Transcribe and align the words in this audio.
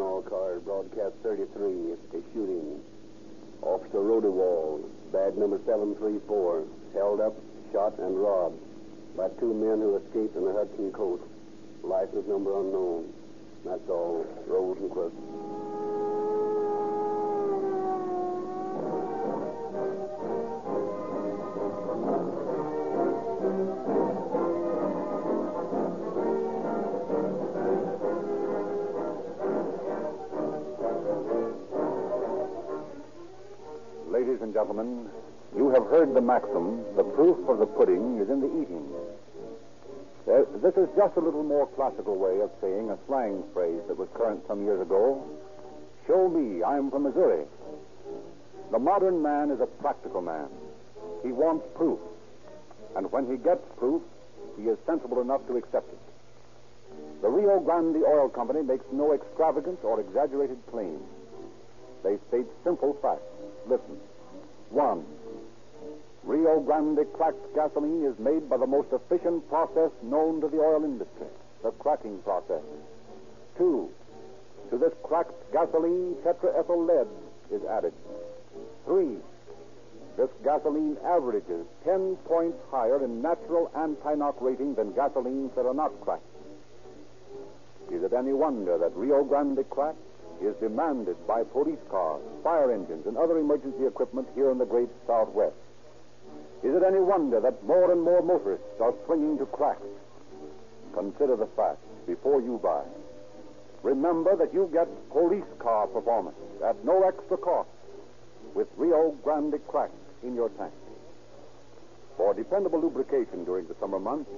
All 0.00 0.22
cars. 0.22 0.62
Broadcast 0.62 1.14
33. 1.22 1.92
It's 1.92 2.14
a 2.14 2.22
shooting. 2.32 2.80
Officer 3.62 3.98
Rodewald, 3.98 4.84
badge 5.12 5.34
number 5.34 5.58
734, 5.66 6.62
held 6.94 7.20
up, 7.20 7.34
shot, 7.72 7.98
and 7.98 8.16
robbed 8.16 8.60
by 9.16 9.28
two 9.40 9.52
men 9.52 9.80
who 9.80 9.96
escaped 9.96 10.36
in 10.36 10.46
a 10.46 10.52
Hudson 10.52 10.92
coach. 10.92 11.20
License 11.82 12.28
number 12.28 12.58
unknown. 12.60 13.12
That's 13.64 13.88
all. 13.88 14.24
Rosenquist. 14.48 15.12
Ladies 15.12 15.47
maxim 36.28 36.84
the 36.94 37.04
proof 37.16 37.48
of 37.48 37.58
the 37.58 37.64
pudding 37.64 38.20
is 38.20 38.28
in 38.28 38.40
the 38.40 38.52
eating. 38.60 38.84
This 40.60 40.76
is 40.76 40.88
just 40.94 41.16
a 41.16 41.20
little 41.20 41.42
more 41.42 41.66
classical 41.68 42.16
way 42.16 42.42
of 42.42 42.50
saying 42.60 42.90
a 42.90 42.98
slang 43.06 43.42
phrase 43.54 43.80
that 43.88 43.96
was 43.96 44.08
current 44.12 44.44
some 44.46 44.62
years 44.62 44.82
ago. 44.82 45.24
Show 46.06 46.28
me, 46.28 46.62
I'm 46.62 46.90
from 46.90 47.04
Missouri. 47.04 47.46
The 48.70 48.78
modern 48.78 49.22
man 49.22 49.50
is 49.50 49.60
a 49.62 49.66
practical 49.80 50.20
man. 50.20 50.48
He 51.24 51.32
wants 51.32 51.64
proof. 51.74 51.98
And 52.94 53.10
when 53.10 53.24
he 53.30 53.38
gets 53.38 53.64
proof, 53.78 54.02
he 54.58 54.64
is 54.64 54.76
sensible 54.84 55.22
enough 55.22 55.46
to 55.46 55.56
accept 55.56 55.88
it. 55.88 55.98
The 57.22 57.28
Rio 57.28 57.58
Grande 57.60 58.04
Oil 58.04 58.28
Company 58.28 58.60
makes 58.62 58.84
no 58.92 59.14
extravagant 59.14 59.78
or 59.82 59.98
exaggerated 60.00 60.58
claims. 60.70 61.08
They 62.04 62.18
state 62.28 62.46
simple 62.64 62.98
facts. 63.00 63.24
Listen. 63.66 63.96
One, 64.70 65.06
Rio 66.28 66.60
Grande 66.60 67.10
cracked 67.14 67.54
gasoline 67.54 68.04
is 68.04 68.18
made 68.18 68.50
by 68.50 68.58
the 68.58 68.66
most 68.66 68.92
efficient 68.92 69.48
process 69.48 69.90
known 70.02 70.42
to 70.42 70.48
the 70.48 70.58
oil 70.58 70.84
industry, 70.84 71.26
the 71.62 71.70
cracking 71.70 72.18
process. 72.18 72.60
Two, 73.56 73.88
to 74.68 74.76
this 74.76 74.92
cracked 75.02 75.32
gasoline, 75.54 76.16
tetraethyl 76.22 76.86
lead 76.86 77.08
is 77.50 77.64
added. 77.64 77.94
Three, 78.84 79.16
this 80.18 80.28
gasoline 80.44 80.98
averages 81.02 81.64
10 81.84 82.16
points 82.26 82.58
higher 82.70 83.02
in 83.02 83.22
natural 83.22 83.70
anti-knock 83.74 84.36
rating 84.42 84.74
than 84.74 84.92
gasolines 84.92 85.54
that 85.54 85.64
are 85.64 85.72
not 85.72 85.98
cracked. 86.02 86.28
Is 87.90 88.02
it 88.02 88.12
any 88.12 88.34
wonder 88.34 88.76
that 88.76 88.94
Rio 88.94 89.24
Grande 89.24 89.64
crack 89.70 89.94
is 90.42 90.54
demanded 90.56 91.16
by 91.26 91.42
police 91.42 91.80
cars, 91.88 92.20
fire 92.44 92.70
engines, 92.70 93.06
and 93.06 93.16
other 93.16 93.38
emergency 93.38 93.86
equipment 93.86 94.28
here 94.34 94.50
in 94.50 94.58
the 94.58 94.66
great 94.66 94.90
Southwest? 95.06 95.56
Is 96.62 96.74
it 96.74 96.82
any 96.82 96.98
wonder 96.98 97.40
that 97.40 97.62
more 97.64 97.92
and 97.92 98.02
more 98.02 98.20
motorists 98.20 98.80
are 98.80 98.92
swinging 99.06 99.38
to 99.38 99.46
crack? 99.46 99.78
Consider 100.92 101.36
the 101.36 101.46
facts 101.54 101.86
before 102.06 102.40
you 102.40 102.58
buy. 102.62 102.82
Remember 103.82 104.34
that 104.34 104.52
you 104.52 104.68
get 104.72 104.88
police 105.10 105.46
car 105.60 105.86
performance 105.86 106.36
at 106.64 106.84
no 106.84 107.06
extra 107.06 107.36
cost 107.36 107.68
with 108.54 108.66
Rio 108.76 109.14
Grande 109.22 109.60
crack 109.68 109.90
in 110.24 110.34
your 110.34 110.48
tank. 110.50 110.72
For 112.16 112.34
dependable 112.34 112.80
lubrication 112.80 113.44
during 113.44 113.68
the 113.68 113.76
summer 113.78 114.00
months, 114.00 114.30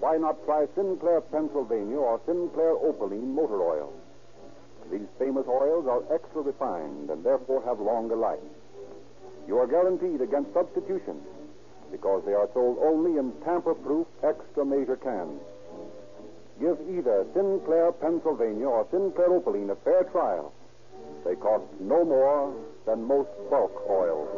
why 0.00 0.16
not 0.16 0.44
try 0.44 0.66
Sinclair 0.74 1.20
Pennsylvania 1.20 1.98
or 1.98 2.20
Sinclair 2.26 2.72
Opaline 2.72 3.32
motor 3.32 3.62
oil? 3.62 3.92
These 4.90 5.06
famous 5.20 5.46
oils 5.46 5.86
are 5.86 6.02
extra 6.12 6.42
refined 6.42 7.10
and 7.10 7.22
therefore 7.22 7.62
have 7.62 7.78
longer 7.78 8.16
life. 8.16 8.40
You 9.46 9.58
are 9.58 9.68
guaranteed 9.68 10.20
against 10.20 10.52
substitution 10.52 11.20
because 11.90 12.22
they 12.24 12.32
are 12.32 12.48
sold 12.54 12.78
only 12.80 13.18
in 13.18 13.32
tamper 13.44 13.74
proof 13.74 14.06
extra 14.22 14.64
major 14.64 14.96
cans. 14.96 15.40
Give 16.60 16.78
either 16.90 17.26
Sinclair 17.34 17.92
Pennsylvania 17.92 18.68
or 18.68 18.86
Sinclair 18.90 19.32
Opaline 19.32 19.70
a 19.70 19.76
fair 19.76 20.04
trial. 20.04 20.52
They 21.24 21.34
cost 21.34 21.64
no 21.80 22.04
more 22.04 22.54
than 22.86 23.04
most 23.04 23.30
bulk 23.48 23.72
oils. 23.88 24.28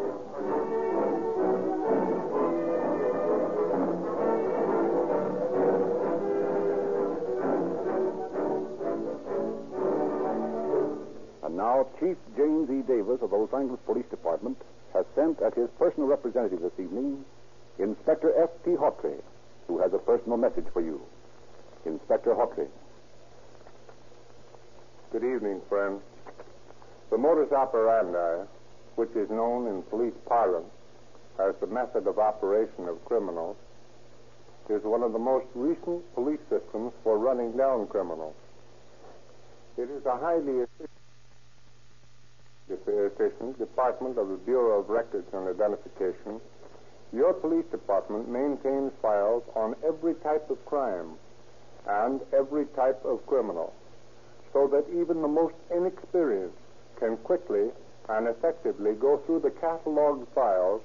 And 11.44 11.56
now, 11.56 11.86
Chief 11.98 12.16
James 12.36 12.70
E. 12.70 12.82
Davis 12.86 13.20
of 13.20 13.30
the 13.30 13.36
Los 13.36 13.52
Angeles 13.52 13.80
Police 13.84 14.06
Department 14.10 14.58
has 14.94 15.04
sent 15.14 15.41
as 15.42 15.54
his 15.54 15.68
personal 15.78 16.08
representative 16.08 16.60
this 16.60 16.78
evening 16.78 17.24
Inspector 18.02 18.34
F.T. 18.42 18.70
Hawtrey, 18.72 19.22
who 19.68 19.78
has 19.78 19.92
a 19.94 19.98
personal 19.98 20.36
message 20.36 20.64
for 20.72 20.82
you. 20.82 21.00
Inspector 21.86 22.30
Hawtrey. 22.34 22.66
Good 25.12 25.22
evening, 25.22 25.60
friend. 25.68 26.00
The 27.12 27.18
modus 27.18 27.52
operandi, 27.52 28.44
which 28.96 29.10
is 29.14 29.30
known 29.30 29.68
in 29.68 29.84
police 29.84 30.14
parlance 30.26 30.66
as 31.38 31.54
the 31.60 31.68
method 31.68 32.08
of 32.08 32.18
operation 32.18 32.88
of 32.88 33.04
criminals, 33.04 33.56
is 34.68 34.82
one 34.82 35.04
of 35.04 35.12
the 35.12 35.20
most 35.20 35.46
recent 35.54 36.02
police 36.16 36.42
systems 36.50 36.92
for 37.04 37.18
running 37.18 37.56
down 37.56 37.86
criminals. 37.86 38.34
It 39.78 39.88
is 39.88 40.04
a 40.06 40.16
highly 40.18 40.66
efficient 40.66 40.91
efficient 42.68 43.58
department 43.60 44.18
of 44.18 44.28
the 44.28 44.38
Bureau 44.38 44.80
of 44.80 44.88
Records 44.88 45.28
and 45.32 45.46
Identification, 45.46 46.41
your 47.12 47.34
police 47.34 47.66
department 47.70 48.28
maintains 48.28 48.90
files 49.02 49.42
on 49.54 49.74
every 49.86 50.14
type 50.16 50.48
of 50.50 50.64
crime 50.64 51.12
and 51.86 52.20
every 52.32 52.64
type 52.74 53.04
of 53.04 53.24
criminal, 53.26 53.72
so 54.52 54.66
that 54.68 54.84
even 54.90 55.20
the 55.20 55.28
most 55.28 55.54
inexperienced 55.74 56.56
can 56.98 57.16
quickly 57.18 57.70
and 58.08 58.26
effectively 58.26 58.92
go 58.94 59.18
through 59.26 59.40
the 59.40 59.50
cataloged 59.50 60.26
files 60.34 60.80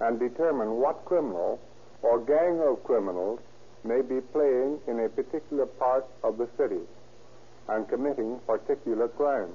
and 0.00 0.18
determine 0.18 0.76
what 0.76 1.04
criminal 1.04 1.60
or 2.02 2.18
gang 2.20 2.60
of 2.60 2.82
criminals 2.84 3.40
may 3.84 4.00
be 4.02 4.20
playing 4.32 4.78
in 4.88 5.00
a 5.00 5.08
particular 5.08 5.66
part 5.66 6.06
of 6.24 6.38
the 6.38 6.48
city 6.56 6.80
and 7.68 7.88
committing 7.88 8.38
particular 8.46 9.08
crimes. 9.08 9.54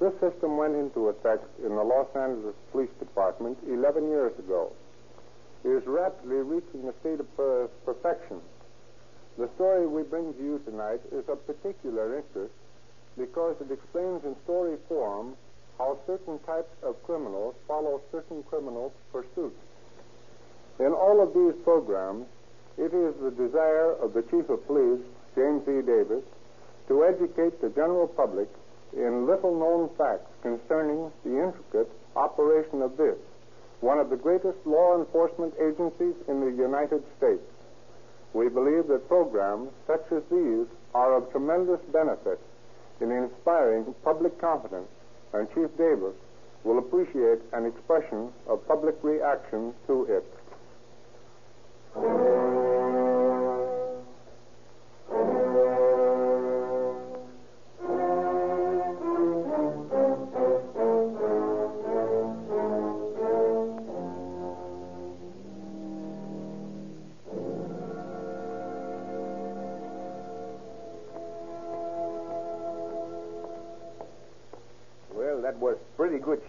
This 0.00 0.12
system 0.20 0.56
went 0.56 0.74
into 0.74 1.08
effect 1.08 1.44
in 1.64 1.76
the 1.76 1.82
Los 1.82 2.08
Angeles 2.16 2.54
Police 2.72 2.90
Department 2.98 3.58
11 3.66 4.08
years 4.08 4.32
ago. 4.38 4.72
Is 5.62 5.86
rapidly 5.86 6.36
reaching 6.36 6.88
a 6.88 6.94
state 7.00 7.20
of 7.20 7.36
per- 7.36 7.68
perfection. 7.84 8.40
The 9.36 9.48
story 9.56 9.86
we 9.86 10.02
bring 10.02 10.32
to 10.32 10.42
you 10.42 10.58
tonight 10.64 11.00
is 11.12 11.28
of 11.28 11.46
particular 11.46 12.16
interest 12.16 12.54
because 13.18 13.56
it 13.60 13.70
explains 13.70 14.24
in 14.24 14.34
story 14.44 14.76
form 14.88 15.36
how 15.76 15.98
certain 16.06 16.38
types 16.40 16.72
of 16.82 16.96
criminals 17.04 17.54
follow 17.68 18.00
certain 18.10 18.42
criminal 18.44 18.92
pursuits. 19.12 19.60
In 20.78 20.92
all 20.92 21.22
of 21.22 21.34
these 21.34 21.54
programs, 21.62 22.26
it 22.78 22.94
is 22.94 23.14
the 23.20 23.30
desire 23.30 23.92
of 24.00 24.14
the 24.14 24.22
Chief 24.22 24.48
of 24.48 24.66
Police, 24.66 25.04
James 25.36 25.62
E. 25.68 25.84
Davis, 25.84 26.24
to 26.88 27.04
educate 27.04 27.60
the 27.60 27.68
general 27.70 28.08
public 28.08 28.48
in 28.96 29.26
little 29.26 29.54
known 29.54 29.90
facts 29.96 30.30
concerning 30.42 31.12
the 31.22 31.36
intricate 31.36 31.92
operation 32.16 32.80
of 32.80 32.96
this, 32.96 33.16
one 33.80 33.98
of 33.98 34.10
the 34.10 34.16
greatest 34.16 34.58
law 34.64 34.98
enforcement 34.98 35.54
agencies 35.60 36.14
in 36.28 36.40
the 36.40 36.50
United 36.50 37.02
States. 37.16 37.42
We 38.32 38.48
believe 38.48 38.86
that 38.88 39.08
programs 39.08 39.70
such 39.86 40.04
as 40.12 40.22
these 40.30 40.66
are 40.94 41.16
of 41.16 41.30
tremendous 41.30 41.80
benefit 41.92 42.40
in 43.00 43.10
inspiring 43.10 43.94
public 44.04 44.38
confidence, 44.40 44.88
and 45.32 45.48
Chief 45.54 45.68
Davis 45.78 46.14
will 46.64 46.78
appreciate 46.78 47.40
an 47.52 47.64
expression 47.64 48.30
of 48.46 48.66
public 48.68 48.96
reaction 49.02 49.72
to 49.86 50.04
it. 50.04 50.26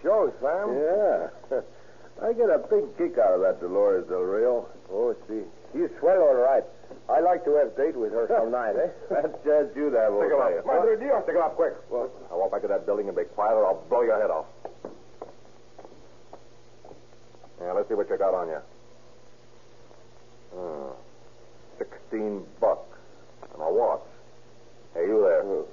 Show, 0.02 0.32
Sam. 0.40 0.74
Yeah. 0.76 1.60
I 2.22 2.32
get 2.34 2.50
a 2.50 2.58
big 2.58 2.84
kick 2.98 3.18
out 3.18 3.34
of 3.34 3.40
that 3.40 3.60
Dolores 3.60 4.06
Del 4.08 4.20
Rio. 4.20 4.68
Oh, 4.92 5.14
see. 5.28 5.42
She's 5.72 5.88
swell, 5.98 6.20
all 6.20 6.34
right. 6.36 6.62
I 7.08 7.20
like 7.20 7.44
to 7.44 7.54
have 7.56 7.74
date 7.76 7.96
with 7.96 8.12
her 8.12 8.28
some 8.28 8.50
night, 8.60 8.76
eh? 8.76 8.88
That's 9.10 9.32
just 9.44 9.74
you 9.76 9.90
there, 9.90 10.10
Stick 10.12 10.32
'em 10.32 10.40
up. 10.40 10.66
Madre 10.66 10.96
Dios. 11.00 11.22
Stick 11.24 11.36
'em 11.36 11.42
up 11.42 11.56
quick. 11.56 11.74
Well- 11.90 12.10
I'll 12.30 12.38
walk 12.38 12.52
back 12.52 12.62
to 12.62 12.68
that 12.68 12.84
building 12.86 13.08
and 13.08 13.16
be 13.16 13.24
quiet 13.24 13.54
or 13.54 13.66
I'll 13.66 13.82
blow 13.88 14.02
your 14.02 14.20
head 14.20 14.30
off. 14.30 14.46
Yeah, 17.60 17.72
let's 17.72 17.88
see 17.88 17.94
what 17.94 18.08
you 18.10 18.16
got 18.18 18.34
on 18.34 18.48
you. 18.48 18.58
Hmm. 20.54 20.90
Sixteen 21.78 22.44
bucks. 22.60 22.96
And 23.54 23.62
a 23.62 23.72
watch. 23.72 24.02
Hey, 24.94 25.06
you 25.06 25.22
there. 25.22 25.42
Who, 25.42 25.66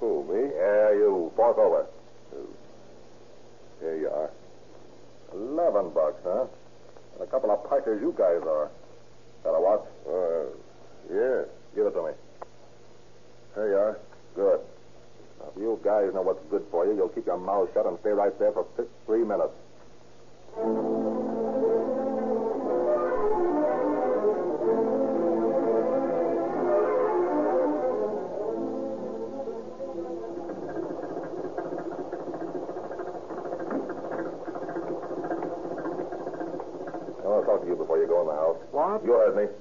who, 0.00 0.24
me? 0.32 0.50
Yeah, 0.54 0.90
you. 0.92 1.32
Fork 1.36 1.56
over. 1.58 1.86
Here 3.80 3.96
you 3.96 4.08
are. 4.10 4.30
Eleven 5.32 5.90
bucks, 5.90 6.20
huh? 6.24 6.46
And 7.14 7.22
a 7.22 7.26
couple 7.30 7.50
of 7.50 7.62
pikers 7.64 8.00
you 8.00 8.14
guys 8.16 8.42
are. 8.46 8.70
Got 9.44 9.54
a 9.54 9.60
watch? 9.60 9.84
Uh, 10.06 10.44
yeah. 11.12 11.42
Give 11.74 11.86
it 11.86 11.92
to 11.92 12.02
me. 12.02 12.12
Here 13.54 13.68
you 13.68 13.76
are. 13.76 13.98
Good. 14.34 14.60
Now, 15.38 15.44
if 15.44 15.44
you 15.58 15.80
guys 15.82 16.12
know 16.14 16.22
what's 16.22 16.44
good 16.50 16.64
for 16.70 16.86
you, 16.86 16.94
you'll 16.96 17.08
keep 17.08 17.26
your 17.26 17.38
mouth 17.38 17.68
shut 17.74 17.86
and 17.86 17.98
stay 18.00 18.10
right 18.10 18.36
there 18.38 18.52
for 18.52 18.66
six, 18.76 18.88
three 19.06 19.24
minutes. 19.24 19.52
I 37.26 37.28
want 37.28 37.44
to 37.44 37.50
talk 37.50 37.60
to 37.62 37.66
you 37.66 37.76
before 37.76 37.98
you 37.98 38.06
go 38.06 38.20
in 38.22 38.26
the 38.28 38.32
house. 38.32 38.56
What? 38.70 39.04
You 39.04 39.12
heard 39.12 39.36
me. 39.36 39.52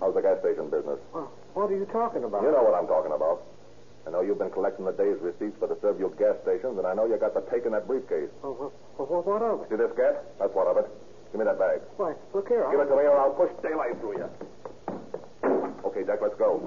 How's 0.00 0.14
the 0.14 0.22
gas 0.22 0.38
station 0.40 0.70
business? 0.70 0.98
Well, 1.12 1.30
what 1.54 1.70
are 1.70 1.76
you 1.76 1.86
talking 1.86 2.24
about? 2.24 2.42
You 2.42 2.50
know 2.50 2.62
what 2.62 2.74
I'm 2.74 2.86
talking 2.86 3.12
about. 3.12 3.42
I 4.12 4.16
know 4.16 4.20
you've 4.20 4.38
been 4.38 4.50
collecting 4.50 4.84
the 4.84 4.92
day's 4.92 5.16
receipts 5.24 5.56
for 5.58 5.66
the 5.68 5.74
Servio 5.76 6.12
gas 6.18 6.36
stations, 6.44 6.76
and 6.76 6.86
I 6.86 6.92
know 6.92 7.06
you 7.06 7.16
got 7.16 7.32
the 7.32 7.40
take 7.50 7.64
in 7.64 7.72
that 7.72 7.86
briefcase. 7.88 8.28
Well, 8.42 8.52
well, 8.60 9.08
well, 9.08 9.22
what 9.24 9.40
of 9.40 9.62
it? 9.64 9.70
See 9.72 9.76
this 9.80 9.88
gas? 9.96 10.20
That's 10.38 10.52
what 10.52 10.66
of 10.68 10.76
it. 10.76 10.86
Give 11.32 11.38
me 11.40 11.46
that 11.46 11.58
bag. 11.58 11.80
Why, 11.96 12.12
look 12.34 12.46
here. 12.46 12.68
Give 12.70 12.78
I- 12.80 12.82
it 12.84 12.88
to 12.92 12.96
me 12.96 13.08
or 13.08 13.16
I'll 13.16 13.32
push 13.32 13.48
daylight 13.64 13.96
through 14.00 14.20
you. 14.20 14.28
Okay, 15.88 16.04
Jack, 16.04 16.20
let's 16.20 16.36
go. 16.36 16.60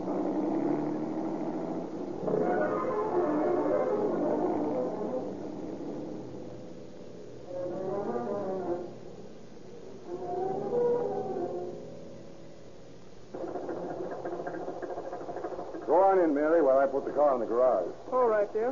On 16.15 16.23
in, 16.23 16.33
Mary, 16.33 16.61
while 16.61 16.79
I 16.79 16.85
put 16.87 17.05
the 17.05 17.11
car 17.11 17.33
in 17.35 17.39
the 17.41 17.45
garage. 17.45 17.87
All 18.11 18.27
right, 18.27 18.51
dear. 18.53 18.71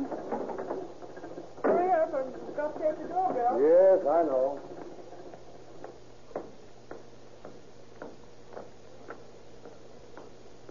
Hurry 1.62 1.90
up. 1.92 2.14
I've 2.14 2.56
got 2.56 2.76
to 2.76 2.80
take 2.80 2.98
the 3.02 3.08
doorbell. 3.08 3.60
Yes, 3.60 4.00
I 4.06 4.22
know. 4.24 4.60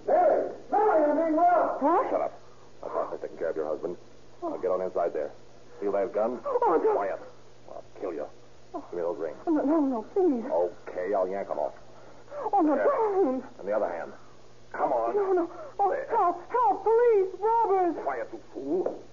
Mary! 0.08 0.52
Mary, 0.72 1.04
I'm 1.12 1.18
being 1.18 1.36
robbed! 1.36 1.81
What? 1.81 2.10
Shut 2.10 2.22
up. 2.22 2.40
I'll 2.84 2.90
talk 2.90 3.22
taking 3.22 3.38
care 3.38 3.50
of 3.50 3.56
your 3.56 3.68
husband. 3.68 3.96
Oh. 4.42 4.50
Now 4.50 4.58
get 4.58 4.72
on 4.72 4.81
inside 4.81 5.14
there. 5.14 5.31
Feel 5.80 5.92
that 5.94 6.14
gun? 6.14 6.40
Oh, 6.46 6.80
no. 6.84 6.94
Quiet. 6.94 7.19
I'll 7.69 7.84
kill 8.02 8.14
you. 8.14 8.26
Oh. 8.76 8.84
Give 8.92 8.98
me 9.00 9.04
those 9.04 9.18
rings. 9.18 9.38
Oh, 9.48 9.52
no, 9.52 9.64
no, 9.64 9.80
no, 9.80 10.02
please. 10.14 10.44
Okay, 10.52 11.14
I'll 11.14 11.28
yank 11.28 11.48
them 11.48 11.60
off. 11.60 11.74
Oh, 12.52 12.62
no, 12.62 12.76
Yeah. 12.76 12.84
don't. 12.84 13.44
And 13.60 13.68
the 13.68 13.74
other 13.74 13.88
hand. 13.90 14.12
Come 14.74 14.92
on. 14.92 15.16
No, 15.16 15.31
no. 15.31 15.50
Oh, 15.80 15.86
oh, 15.86 15.96
oh 15.96 16.16
help, 16.16 16.38
help, 16.52 16.84
police, 16.84 17.34
robbers. 17.40 17.96
Quiet, 18.04 18.30
you 18.31 18.40
fool. 18.54 19.04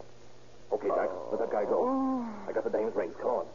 Okay, 0.73 0.89
Jack, 0.89 1.11
let 1.31 1.41
that 1.41 1.51
guy 1.51 1.65
go. 1.65 1.83
Oh. 1.83 2.27
I 2.49 2.53
got 2.53 2.65
the 2.65 2.71
dame's 2.71 2.95
rings. 2.95 3.15
Come 3.21 3.31
on. 3.31 3.47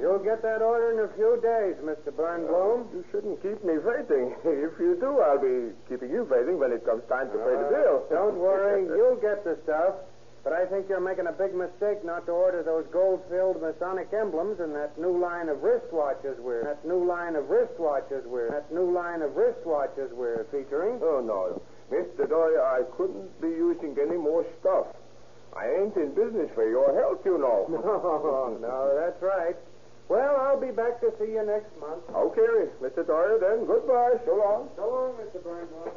You'll 0.00 0.24
get 0.24 0.40
that 0.42 0.62
order 0.62 0.96
in 0.96 1.04
a 1.04 1.10
few 1.12 1.36
days, 1.44 1.76
Mr. 1.84 2.08
Burnbloom. 2.08 2.88
You 2.94 3.04
shouldn't 3.12 3.42
keep 3.42 3.62
me 3.62 3.76
waiting. 3.78 4.32
If 4.48 4.78
you 4.80 4.96
do, 4.98 5.20
I'll 5.20 5.36
be 5.36 5.76
keeping 5.88 6.10
you 6.10 6.24
waiting 6.24 6.58
when 6.58 6.72
it 6.72 6.84
comes 6.86 7.02
time 7.08 7.28
to 7.28 7.38
pay 7.38 7.52
the 7.52 7.66
uh, 7.66 7.70
bill. 7.70 7.96
Don't 8.08 8.38
worry, 8.38 8.64
you'll 8.64 8.65
get 9.26 9.42
the 9.42 9.58
stuff. 9.66 9.94
But 10.46 10.52
I 10.54 10.64
think 10.70 10.86
you're 10.88 11.02
making 11.02 11.26
a 11.26 11.34
big 11.34 11.58
mistake 11.58 12.06
not 12.06 12.26
to 12.26 12.32
order 12.32 12.62
those 12.62 12.86
gold-filled 12.94 13.58
Masonic 13.60 14.14
emblems 14.14 14.60
and 14.62 14.70
that 14.78 14.94
new 14.94 15.18
line 15.18 15.48
of 15.48 15.58
wristwatches 15.58 16.38
we're 16.38 16.62
that 16.62 16.86
new 16.86 17.02
line 17.02 17.34
of 17.34 17.50
wristwatches 17.50 18.22
we're 18.30 18.50
that 18.54 18.70
new 18.72 18.94
line 18.94 19.22
of 19.22 19.34
wristwatches 19.34 20.14
we're 20.14 20.46
featuring. 20.54 21.02
Oh, 21.02 21.18
no. 21.18 21.60
Mr. 21.90 22.30
Doyle, 22.30 22.62
I 22.62 22.82
couldn't 22.96 23.26
be 23.42 23.48
using 23.48 23.96
any 23.98 24.16
more 24.16 24.46
stuff. 24.60 24.86
I 25.56 25.66
ain't 25.82 25.96
in 25.96 26.14
business 26.14 26.50
for 26.54 26.68
your 26.68 26.94
help, 26.94 27.24
you 27.26 27.38
know. 27.38 27.66
No, 27.82 28.56
no, 28.62 28.94
that's 28.94 29.20
right. 29.20 29.56
Well, 30.08 30.36
I'll 30.38 30.60
be 30.60 30.70
back 30.70 31.00
to 31.00 31.10
see 31.18 31.32
you 31.32 31.42
next 31.44 31.74
month. 31.80 32.06
Okay, 32.14 32.70
Mr. 32.78 33.04
Doyle, 33.04 33.40
then. 33.42 33.66
Goodbye. 33.66 34.22
So 34.24 34.36
long. 34.38 34.68
So 34.76 34.86
long, 34.86 35.18
Mr. 35.18 35.42
Burnbloom. 35.42 35.90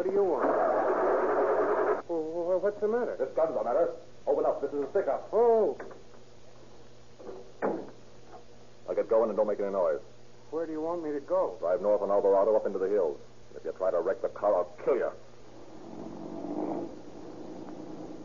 What 0.00 0.06
do 0.06 0.12
you 0.12 0.24
want? 0.24 0.50
Well, 2.60 2.70
what's 2.72 2.80
the 2.82 2.88
matter? 2.88 3.16
This 3.18 3.28
gun's 3.34 3.56
the 3.56 3.64
matter. 3.64 3.88
Open 4.26 4.44
up. 4.44 4.60
This 4.60 4.68
is 4.76 4.84
a 4.84 4.90
stick-up. 4.90 5.28
Oh, 5.32 5.78
Now 7.62 8.92
get 8.94 9.08
going 9.08 9.30
and 9.30 9.36
don't 9.36 9.46
make 9.48 9.60
any 9.60 9.70
noise. 9.72 10.00
where 10.50 10.66
do 10.66 10.72
you 10.72 10.80
want 10.82 11.02
me 11.02 11.10
to 11.12 11.20
go? 11.20 11.56
Drive 11.60 11.80
north 11.80 12.02
on 12.02 12.10
Alvarado 12.10 12.54
up 12.56 12.66
into 12.66 12.78
the 12.78 12.88
hills. 12.88 13.16
If 13.56 13.64
you 13.64 13.72
try 13.78 13.90
to 13.90 14.00
wreck 14.00 14.20
the 14.20 14.28
car, 14.28 14.54
I'll 14.54 14.68
kill 14.84 14.96
you. 14.96 15.08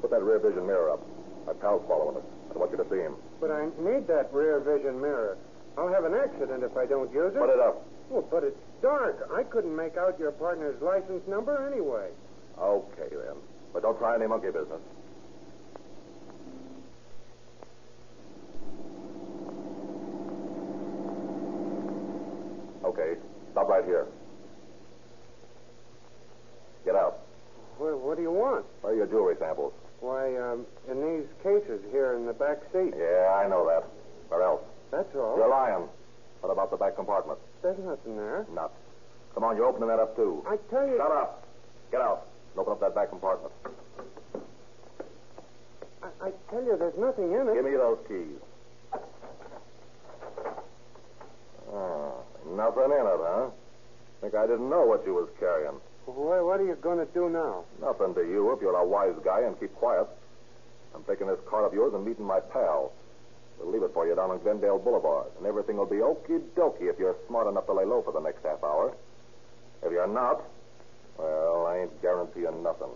Put 0.02 0.12
that 0.12 0.22
rear 0.22 0.40
vision 0.40 0.68
mirror 0.68 0.92
up. 0.92 1.00
My 1.48 1.54
pal's 1.54 1.84
following 1.88 2.18
us. 2.18 2.24
I 2.54 2.58
want 2.58 2.72
you 2.72 2.78
to 2.78 2.90
see 2.90 2.98
him. 3.00 3.16
But 3.40 3.52
I 3.52 3.66
need 3.80 4.08
that 4.08 4.34
rear 4.34 4.60
vision 4.60 5.00
mirror. 5.00 5.38
I'll 5.78 5.88
have 5.94 6.04
an 6.04 6.14
accident 6.14 6.64
if 6.64 6.76
I 6.76 6.86
don't 6.86 7.12
use 7.14 7.34
it. 7.36 7.40
Put 7.40 7.50
it 7.50 7.60
up. 7.60 7.86
Well, 8.10 8.28
but 8.30 8.44
it's 8.44 8.58
dark. 8.82 9.30
I 9.34 9.44
couldn't 9.44 9.76
make 9.76 9.96
out 9.98 10.20
your 10.20 10.32
partner's 10.32 10.82
license 10.82 11.26
number 11.28 11.56
anyway. 11.72 12.10
Okay, 12.60 13.10
then. 13.12 13.36
But 13.76 13.84
don't 13.84 13.98
try 13.98 14.16
any 14.16 14.26
monkey 14.26 14.48
business. 14.48 14.80
Okay, 22.86 23.16
stop 23.52 23.68
right 23.68 23.84
here. 23.84 24.08
Get 26.86 26.96
out. 26.96 27.20
What, 27.78 28.00
what 28.00 28.16
do 28.16 28.24
you 28.24 28.32
want? 28.32 28.64
Where 28.80 28.94
are 28.94 28.96
your 28.96 29.08
jewelry 29.08 29.36
samples? 29.38 29.74
Why, 30.00 30.38
um, 30.38 30.66
in 30.90 31.02
these 31.02 31.28
cases 31.44 31.82
here 31.92 32.16
in 32.16 32.26
the 32.26 32.34
back 32.34 32.60
seat. 32.72 32.94
Yeah, 32.98 33.42
I 33.44 33.50
know 33.50 33.68
that. 33.68 33.84
Where 34.30 34.44
else? 34.44 34.62
That's 34.90 35.14
all. 35.16 35.36
You're 35.36 35.50
lying. 35.50 35.90
What 36.40 36.50
about 36.50 36.72
the 36.72 36.78
back 36.78 36.96
compartment? 36.96 37.40
There's 37.62 37.78
nothing 37.80 38.16
there. 38.16 38.46
Nuts. 38.54 38.72
Come 39.34 39.44
on, 39.44 39.58
you're 39.58 39.66
opening 39.66 39.90
that 39.90 40.00
up, 40.00 40.16
too. 40.16 40.46
I 40.48 40.56
tell 40.70 40.88
you. 40.88 40.96
Shut 40.96 41.12
up. 41.12 41.46
Get 41.92 42.00
out. 42.00 42.28
And 42.56 42.62
open 42.62 42.72
up 42.72 42.80
that 42.80 42.96
back 42.96 43.10
compartment. 43.10 43.52
I, 46.02 46.08
I 46.28 46.32
tell 46.50 46.64
you, 46.64 46.78
there's 46.80 46.98
nothing 46.98 47.34
in 47.34 47.50
it. 47.50 47.54
Give 47.54 47.66
me 47.66 47.72
those 47.72 47.98
keys. 48.08 48.40
Ah, 51.74 52.12
nothing 52.56 52.86
in 52.86 53.06
it, 53.06 53.20
huh? 53.20 53.50
Think 54.22 54.36
I 54.36 54.45
didn't 54.56 54.70
know 54.70 54.86
what 54.88 55.06
you 55.06 55.14
was 55.14 55.28
carrying. 55.38 55.76
Why, 56.06 56.40
what 56.40 56.62
are 56.62 56.66
you 56.66 56.76
going 56.80 57.00
to 57.00 57.12
do 57.12 57.28
now? 57.30 57.66
Nothing 57.82 58.16
to 58.16 58.22
you 58.22 58.54
if 58.54 58.62
you're 58.62 58.76
a 58.76 58.88
wise 58.88 59.16
guy 59.24 59.42
and 59.42 59.60
keep 59.60 59.76
quiet. 59.76 60.08
I'm 60.96 61.04
taking 61.04 61.28
this 61.28 61.40
car 61.50 61.66
of 61.66 61.74
yours 61.74 61.94
and 61.94 62.06
meeting 62.06 62.24
my 62.24 62.40
pal. 62.40 62.94
We'll 63.60 63.72
leave 63.72 63.84
it 63.84 63.92
for 63.94 64.08
you 64.08 64.16
down 64.16 64.32
on 64.32 64.40
Glendale 64.40 64.80
Boulevard, 64.80 65.28
and 65.38 65.46
everything 65.46 65.76
will 65.76 65.86
be 65.86 65.98
okie 65.98 66.40
dokie 66.56 66.88
if 66.88 66.98
you're 67.00 67.18
smart 67.28 67.48
enough 67.48 67.66
to 67.66 67.74
lay 67.74 67.84
low 67.84 68.02
for 68.02 68.14
the 68.14 68.20
next 68.22 68.46
half 68.46 68.64
hour. 68.64 68.96
If 69.84 69.92
you're 69.92 70.08
not, 70.08 70.42
well, 71.18 71.68
I 71.68 71.80
ain't 71.80 72.02
guaranteeing 72.02 72.64
nothing. 72.64 72.96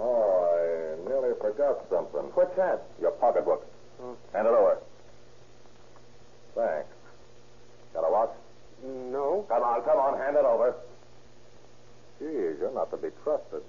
Oh, 0.00 0.96
I 0.96 1.08
nearly 1.08 1.34
forgot 1.40 1.84
something. 1.90 2.30
What's 2.32 2.56
that? 2.56 2.84
Your 3.02 3.10
pocketbook. 3.12 3.66
Oh. 4.00 4.16
Hand 4.32 4.46
it 4.46 4.50
over. 4.50 4.78
Thanks. 6.54 6.88
Got 7.92 8.08
a 8.08 8.12
watch? 8.12 8.30
No. 8.84 9.44
Come 9.48 9.62
on, 9.62 9.82
come 9.82 9.98
on, 9.98 10.18
hand 10.18 10.36
it 10.36 10.44
over. 10.44 10.74
Geez, 12.18 12.58
you're 12.60 12.72
not 12.74 12.90
to 12.90 12.96
be 12.96 13.08
trusted. 13.22 13.62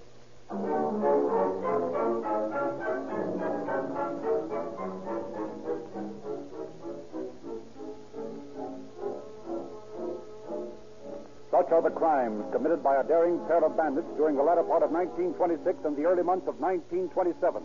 Such 11.51 11.71
are 11.71 11.81
the 11.81 11.89
crimes 11.89 12.45
committed 12.51 12.83
by 12.83 12.97
a 12.97 13.03
daring 13.03 13.39
pair 13.47 13.63
of 13.63 13.75
bandits 13.75 14.07
during 14.17 14.35
the 14.35 14.43
latter 14.43 14.63
part 14.63 14.83
of 14.83 14.91
1926 14.91 15.85
and 15.85 15.97
the 15.97 16.05
early 16.05 16.23
months 16.23 16.47
of 16.47 16.59
1927. 16.59 17.61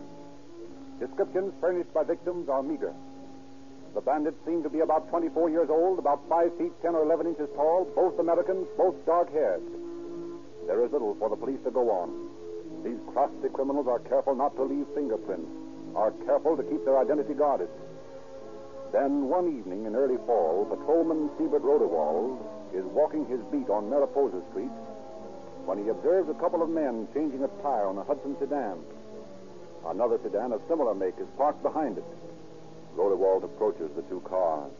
Descriptions 1.01 1.53
furnished 1.61 1.93
by 1.93 2.03
victims 2.05 2.49
are 2.49 2.63
meager. 2.63 2.95
The 3.95 4.01
bandits 4.01 4.37
seem 4.45 4.63
to 4.65 4.69
be 4.69 4.81
about 4.81 5.09
24 5.09 5.51
years 5.51 5.71
old, 5.71 6.01
about 6.01 6.21
5 6.29 6.59
feet 6.59 6.73
10 6.83 6.95
or 6.97 7.05
11 7.05 7.29
inches 7.29 7.49
tall, 7.55 7.87
both 7.95 8.19
Americans, 8.19 8.67
both 8.77 8.95
dark 9.07 9.31
haired. 9.33 9.63
There 10.67 10.85
is 10.85 10.91
little 10.91 11.15
for 11.15 11.31
the 11.31 11.37
police 11.37 11.63
to 11.63 11.71
go 11.71 11.91
on. 11.91 12.11
These 12.83 12.99
crafty 13.13 13.49
criminals 13.55 13.87
are 13.87 14.01
careful 14.01 14.35
not 14.35 14.57
to 14.57 14.65
leave 14.65 14.87
fingerprints, 14.95 15.49
are 15.95 16.11
careful 16.27 16.57
to 16.57 16.65
keep 16.65 16.85
their 16.85 16.99
identity 16.99 17.35
guarded. 17.35 17.69
Then, 18.91 19.29
one 19.29 19.47
evening 19.59 19.87
in 19.87 19.95
early 19.95 20.19
fall, 20.27 20.67
patrolman 20.67 21.31
Siebert 21.39 21.63
Rodewald 21.63 22.39
is 22.75 22.85
walking 22.87 23.27
his 23.27 23.41
beat 23.53 23.71
on 23.71 23.89
Mariposa 23.89 24.43
Street 24.51 24.75
when 25.67 25.79
he 25.79 25.89
observes 25.89 26.29
a 26.29 26.35
couple 26.35 26.63
of 26.63 26.69
men 26.69 27.07
changing 27.15 27.45
a 27.45 27.49
tire 27.63 27.87
on 27.87 27.99
a 27.99 28.05
Hudson 28.05 28.37
sedan. 28.39 28.79
Another 29.87 30.19
sedan 30.23 30.53
of 30.53 30.63
similar 30.69 30.95
make 30.95 31.15
is 31.19 31.27
parked 31.37 31.63
behind 31.63 31.99
it. 31.99 32.05
Rodewald 32.97 33.45
approaches 33.45 33.91
the 33.97 34.03
two 34.09 34.21
cars. 34.29 34.71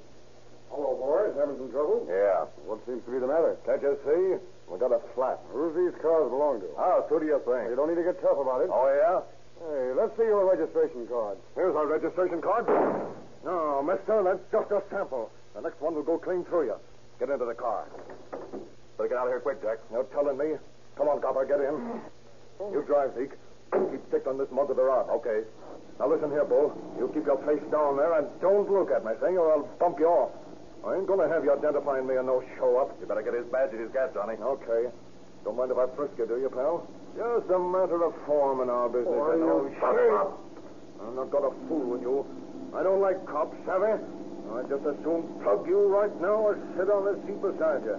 Hello, 0.71 0.95
boys. 0.99 1.35
Having 1.39 1.59
some 1.59 1.71
trouble? 1.71 2.07
Yeah. 2.11 2.47
What 2.67 2.83
seems 2.87 3.05
to 3.07 3.11
be 3.11 3.19
the 3.19 3.27
matter? 3.31 3.57
Can't 3.67 3.83
you 3.83 3.95
see? 4.07 4.23
We 4.71 4.79
got 4.79 4.91
a 4.91 5.01
flat. 5.15 5.39
Who's 5.53 5.75
these 5.77 5.95
cars 6.03 6.31
belong 6.31 6.61
to? 6.63 6.69
Ah, 6.79 7.03
How 7.03 7.07
so 7.09 7.19
do 7.19 7.27
you 7.27 7.39
think? 7.47 7.71
You 7.71 7.77
don't 7.77 7.87
need 7.91 8.01
to 8.01 8.07
get 8.07 8.19
tough 8.23 8.39
about 8.39 8.63
it. 8.63 8.71
Oh, 8.73 8.87
yeah? 8.91 9.23
Hey, 9.63 9.93
let's 9.95 10.17
see 10.19 10.27
your 10.27 10.43
registration 10.51 11.07
card. 11.07 11.39
Here's 11.55 11.77
our 11.77 11.87
registration 11.87 12.43
card. 12.43 12.67
No, 13.45 13.83
mister, 13.83 14.23
that's 14.25 14.43
just 14.51 14.71
a 14.73 14.83
sample. 14.91 15.31
The 15.55 15.61
next 15.63 15.81
one 15.81 15.95
will 15.95 16.03
go 16.03 16.19
clean 16.19 16.45
through 16.47 16.67
you. 16.73 16.77
Get 17.21 17.31
into 17.31 17.45
the 17.45 17.55
car. 17.55 17.87
Better 18.99 19.09
get 19.09 19.19
out 19.19 19.27
of 19.27 19.33
here 19.33 19.41
quick, 19.41 19.63
Jack. 19.63 19.79
No 19.93 20.03
telling 20.11 20.39
me. 20.39 20.57
Come 20.97 21.07
on, 21.09 21.21
copper, 21.21 21.45
get 21.47 21.61
in. 21.61 22.01
You 22.73 22.83
drive, 22.87 23.15
Zeke. 23.15 23.35
Keep 23.91 24.03
stick 24.09 24.27
on 24.27 24.39
this 24.39 24.49
mug 24.51 24.71
of 24.71 24.77
the 24.77 24.83
rod. 24.83 25.09
Okay. 25.11 25.43
Now 25.99 26.11
listen 26.11 26.31
here, 26.31 26.45
Bull. 26.45 26.75
You 26.99 27.11
keep 27.15 27.27
your 27.27 27.39
face 27.47 27.63
down 27.71 27.97
there 27.97 28.19
and 28.19 28.27
don't 28.41 28.71
look 28.71 28.91
at 28.91 29.05
me, 29.05 29.13
thing, 29.21 29.39
or 29.39 29.53
I'll 29.53 29.69
bump 29.79 29.99
you 29.99 30.07
off. 30.07 30.33
I 30.85 30.97
ain't 30.97 31.07
gonna 31.07 31.29
have 31.29 31.45
you 31.45 31.53
identifying 31.53 32.07
me 32.07 32.17
and 32.17 32.27
no 32.27 32.43
show 32.59 32.77
up. 32.77 32.93
You 33.01 33.07
better 33.07 33.23
get 33.23 33.33
his 33.33 33.47
badge 33.47 33.71
and 33.73 33.81
his 33.81 33.91
gas, 33.93 34.11
Johnny. 34.13 34.35
Okay. 34.35 34.91
Don't 35.45 35.57
mind 35.57 35.71
if 35.71 35.79
I 35.79 35.87
frisk 35.95 36.13
you, 36.19 36.27
do 36.27 36.37
you, 36.41 36.51
pal? 36.51 36.87
Just 37.17 37.49
a 37.49 37.59
matter 37.59 38.03
of 38.05 38.13
form 38.27 38.61
in 38.61 38.69
our 38.69 38.89
business. 38.89 39.15
Oh, 39.15 39.71
you 39.71 39.77
Shut 39.79 39.97
up. 40.19 40.41
I'm 41.01 41.17
not 41.17 41.31
gonna 41.31 41.55
fool 41.69 41.95
with 41.95 42.03
you. 42.03 42.27
I 42.75 42.83
don't 42.83 43.01
like 43.01 43.25
cops, 43.27 43.57
savvy? 43.65 44.03
I'd 44.53 44.69
just 44.69 44.85
as 44.85 44.97
soon 45.05 45.23
plug 45.43 45.67
you 45.67 45.87
right 45.89 46.13
now 46.21 46.53
or 46.53 46.59
sit 46.77 46.91
on 46.91 47.05
the 47.07 47.15
seat 47.25 47.41
beside 47.41 47.85
you. 47.85 47.97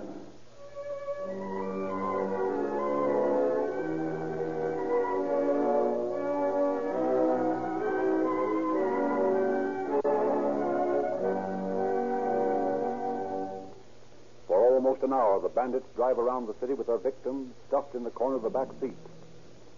An 15.05 15.13
hour, 15.13 15.39
the 15.39 15.49
bandits 15.49 15.85
drive 15.95 16.19
around 16.19 16.47
the 16.47 16.55
city 16.59 16.73
with 16.73 16.87
their 16.87 16.97
victim 16.97 17.53
stuffed 17.67 17.95
in 17.95 18.03
the 18.03 18.09
corner 18.09 18.35
of 18.35 18.41
the 18.41 18.49
back 18.49 18.67
seat. 18.81 18.97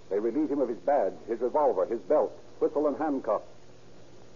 They 0.09 0.19
relieve 0.19 0.49
him 0.49 0.61
of 0.61 0.69
his 0.69 0.79
badge, 0.79 1.13
his 1.27 1.39
revolver, 1.39 1.85
his 1.85 1.99
belt, 2.01 2.31
whistle, 2.59 2.87
and 2.87 2.97
handcuffs. 2.97 3.45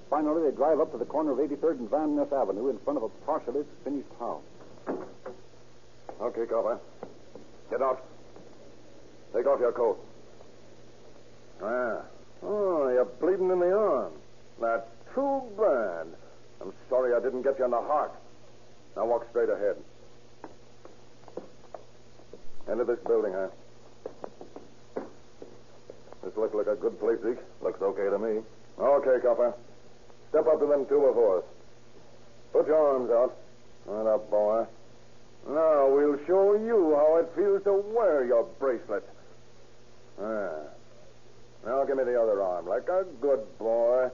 Finally, 0.09 0.49
they 0.49 0.55
drive 0.55 0.79
up 0.79 0.91
to 0.91 0.97
the 0.97 1.05
corner 1.05 1.31
of 1.31 1.37
83rd 1.39 1.79
and 1.79 1.89
Van 1.89 2.15
Ness 2.15 2.31
Avenue 2.33 2.69
in 2.69 2.77
front 2.79 2.97
of 2.97 3.03
a 3.03 3.09
partially 3.25 3.63
finished 3.83 4.09
house. 4.19 4.43
Okay, 6.21 6.45
copper. 6.45 6.79
Get 7.69 7.81
out. 7.81 8.03
Take 9.33 9.47
off 9.47 9.59
your 9.59 9.71
coat. 9.71 9.97
Ah. 11.63 12.01
Oh, 12.43 12.89
you're 12.89 13.05
bleeding 13.05 13.49
in 13.49 13.59
the 13.59 13.71
arm. 13.71 14.11
That's 14.59 14.87
too 15.15 15.41
bad. 15.57 16.07
I'm 16.59 16.73
sorry 16.89 17.13
I 17.13 17.19
didn't 17.19 17.43
get 17.43 17.57
you 17.57 17.65
in 17.65 17.71
the 17.71 17.81
heart. 17.81 18.11
Now 18.95 19.05
walk 19.05 19.27
straight 19.29 19.49
ahead. 19.49 19.77
Into 22.71 22.85
this 22.85 22.99
building, 23.05 23.33
huh? 23.33 23.49
This 26.23 26.37
looks 26.37 26.55
like 26.55 26.67
a 26.67 26.75
good 26.75 26.97
place, 27.01 27.17
Zeke. 27.21 27.43
Looks 27.61 27.81
okay 27.81 28.09
to 28.09 28.17
me. 28.17 28.41
Okay, 28.79 29.19
copper. 29.21 29.53
Step 30.29 30.47
up 30.47 30.59
to 30.61 30.65
them 30.67 30.85
two 30.85 31.01
before 31.01 31.39
us. 31.39 31.43
Put 32.53 32.67
your 32.67 32.77
arms 32.77 33.11
out. 33.11 33.35
Right 33.85 34.13
up, 34.13 34.29
boy. 34.29 34.65
Now 35.49 35.89
we'll 35.89 36.17
show 36.25 36.53
you 36.53 36.95
how 36.95 37.17
it 37.17 37.29
feels 37.35 37.63
to 37.63 37.83
wear 37.93 38.23
your 38.23 38.43
bracelet. 38.57 39.03
Ah. 40.21 40.51
Now 41.65 41.83
give 41.83 41.97
me 41.97 42.05
the 42.05 42.21
other 42.21 42.41
arm, 42.41 42.67
like 42.67 42.87
a 42.87 43.05
good 43.19 43.41
boy. 43.59 44.09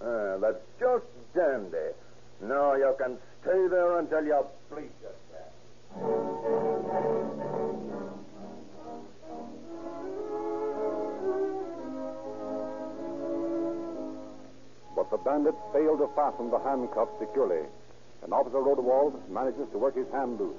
Ah, 0.00 0.36
that's 0.38 0.62
just 0.78 1.06
dandy. 1.34 1.94
Now 2.42 2.74
you 2.74 2.94
can 2.98 3.18
stay 3.40 3.66
there 3.68 3.98
until 3.98 4.24
you 4.24 4.46
bleed 4.70 4.90
to 5.02 6.71
the 15.12 15.18
bandits 15.18 15.60
fail 15.76 16.00
to 16.00 16.08
fasten 16.16 16.48
the 16.48 16.58
handcuffs 16.64 17.12
securely, 17.20 17.60
and 18.24 18.32
Officer 18.32 18.64
Rodewald 18.64 19.12
manages 19.28 19.68
to 19.70 19.78
work 19.78 19.94
his 19.94 20.08
hand 20.08 20.40
loose. 20.40 20.56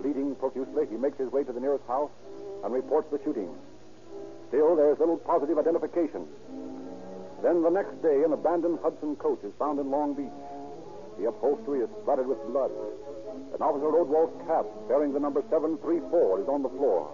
Bleeding 0.00 0.36
profusely, 0.36 0.84
he 0.90 1.00
makes 1.00 1.16
his 1.16 1.32
way 1.32 1.44
to 1.44 1.52
the 1.52 1.60
nearest 1.64 1.82
house 1.88 2.12
and 2.62 2.74
reports 2.74 3.08
the 3.10 3.18
shooting. 3.24 3.48
Still, 4.48 4.76
there 4.76 4.92
is 4.92 4.98
little 5.00 5.16
positive 5.16 5.56
identification. 5.56 6.28
Then 7.40 7.62
the 7.62 7.72
next 7.72 7.96
day, 8.04 8.22
an 8.22 8.36
abandoned 8.36 8.80
Hudson 8.82 9.16
coach 9.16 9.40
is 9.42 9.52
found 9.58 9.80
in 9.80 9.90
Long 9.90 10.12
Beach. 10.12 10.40
The 11.16 11.28
upholstery 11.28 11.80
is 11.80 11.88
splattered 12.02 12.28
with 12.28 12.44
blood. 12.52 12.70
An 13.56 13.62
Officer 13.64 13.88
Rodewald's 13.88 14.36
cap, 14.46 14.66
bearing 14.88 15.14
the 15.14 15.20
number 15.20 15.40
734, 15.48 16.40
is 16.40 16.48
on 16.48 16.62
the 16.62 16.68
floor. 16.68 17.08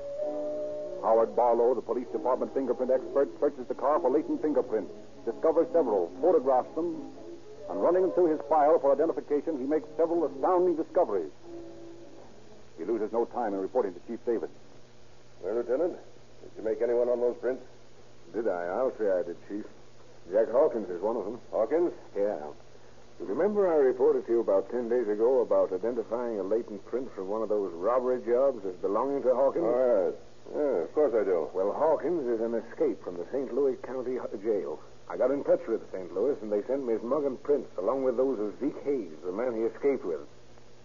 Howard 1.03 1.37
Barlow, 1.37 1.75
the 1.75 1.81
police 1.81 2.09
department 2.11 2.53
fingerprint 2.55 2.91
expert, 2.91 3.31
searches 3.39 3.67
the 3.69 3.75
car 3.75 4.01
for 4.01 4.11
latent 4.11 4.43
fingerprints, 4.43 4.91
discovers 5.25 5.67
several, 5.73 6.11
photographs 6.21 6.75
them, 6.75 7.13
and 7.69 7.83
running 7.83 8.03
them 8.03 8.13
through 8.13 8.31
his 8.33 8.41
file 8.49 8.79
for 8.79 8.93
identification, 8.93 9.59
he 9.59 9.65
makes 9.65 9.89
several 9.97 10.27
astounding 10.27 10.77
discoveries. 10.77 11.31
He 12.79 12.85
loses 12.85 13.13
no 13.13 13.27
time 13.27 13.55
in 13.55 13.61
reporting 13.61 13.95
to 13.95 14.01
Chief 14.09 14.19
Davis. 14.25 14.51
Well, 15.43 15.55
Lieutenant, 15.55 15.93
did 15.93 16.51
you 16.57 16.65
make 16.65 16.83
anyone 16.83 17.09
on 17.09 17.21
those 17.21 17.37
prints? 17.41 17.63
Did 18.35 18.49
I? 18.49 18.65
I'll 18.67 18.93
say 18.99 19.11
I 19.11 19.23
did, 19.23 19.37
Chief. 19.49 19.65
Jack 20.33 20.51
Hawkins 20.51 20.89
is 20.89 21.01
one 21.03 21.17
of 21.17 21.25
them. 21.25 21.41
Hawkins? 21.51 21.93
Yeah. 22.17 22.39
You 23.21 23.27
remember 23.27 23.69
I 23.69 23.77
reported 23.77 24.27
to 24.27 24.33
you 24.33 24.41
about 24.41 24.71
ten 24.71 24.89
days 24.89 25.09
ago 25.09 25.41
about 25.43 25.73
identifying 25.73 26.41
a 26.41 26.43
latent 26.43 26.85
print 26.87 27.13
from 27.15 27.29
one 27.29 27.43
of 27.43 27.49
those 27.49 27.73
robbery 27.75 28.21
jobs 28.25 28.65
as 28.65 28.75
belonging 28.81 29.23
to 29.23 29.35
Hawkins? 29.35 29.65
Oh, 29.67 30.07
yes. 30.09 30.15
Yeah, 30.57 30.83
of 30.83 30.95
course 30.95 31.13
I 31.15 31.25
do. 31.25 31.49
Well, 31.53 31.73
Hawkins 31.73 32.27
is 32.27 32.41
an 32.41 32.55
escape 32.55 33.05
from 33.05 33.19
the 33.19 33.27
St. 33.31 33.53
Louis 33.53 33.77
County 33.85 34.17
jail. 34.43 34.81
I 35.11 35.17
got 35.17 35.33
in 35.33 35.43
touch 35.43 35.67
with 35.67 35.83
St. 35.91 36.15
Louis, 36.15 36.39
and 36.41 36.53
they 36.53 36.63
sent 36.71 36.87
me 36.87 36.95
his 36.95 37.03
mug 37.03 37.25
and 37.25 37.35
prints, 37.43 37.67
along 37.79 38.05
with 38.05 38.17
those 38.17 38.39
of 38.39 38.55
Zeke 38.63 38.79
Hayes, 38.85 39.11
the 39.27 39.33
man 39.33 39.59
he 39.59 39.67
escaped 39.67 40.07
with. 40.07 40.23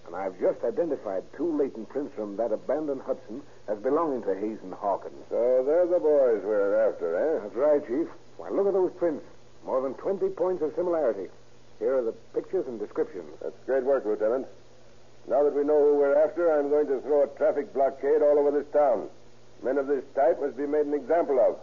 And 0.08 0.16
I've 0.16 0.34
just 0.42 0.66
identified 0.66 1.22
two 1.38 1.56
latent 1.56 1.90
prints 1.90 2.10
from 2.16 2.36
that 2.38 2.52
abandoned 2.52 3.06
Hudson 3.06 3.44
as 3.70 3.78
belonging 3.86 4.24
to 4.24 4.34
Hayes 4.34 4.58
and 4.66 4.74
Hawkins. 4.74 5.22
So 5.30 5.62
they're 5.62 5.86
the 5.86 6.02
boys 6.02 6.42
we're 6.42 6.74
after, 6.90 7.14
eh? 7.14 7.40
That's 7.44 7.56
right, 7.56 7.86
Chief. 7.86 8.10
Why, 8.38 8.50
look 8.50 8.66
at 8.66 8.74
those 8.74 8.94
prints. 8.98 9.22
More 9.64 9.82
than 9.82 9.94
20 9.94 10.30
points 10.34 10.64
of 10.64 10.74
similarity. 10.74 11.30
Here 11.78 11.94
are 11.98 12.04
the 12.04 12.18
pictures 12.34 12.66
and 12.66 12.80
descriptions. 12.80 13.30
That's 13.44 13.58
great 13.68 13.84
work, 13.84 14.06
Lieutenant. 14.06 14.48
Now 15.30 15.44
that 15.44 15.54
we 15.54 15.64
know 15.64 15.78
who 15.78 16.02
we're 16.02 16.18
after, 16.18 16.50
I'm 16.50 16.70
going 16.70 16.88
to 16.88 17.02
throw 17.02 17.24
a 17.24 17.28
traffic 17.38 17.74
blockade 17.74 18.22
all 18.26 18.40
over 18.42 18.50
this 18.50 18.70
town. 18.74 19.10
Men 19.62 19.78
of 19.78 19.86
this 19.86 20.04
type 20.16 20.42
must 20.42 20.58
be 20.58 20.66
made 20.66 20.86
an 20.86 20.94
example 20.94 21.38
of. 21.38 21.58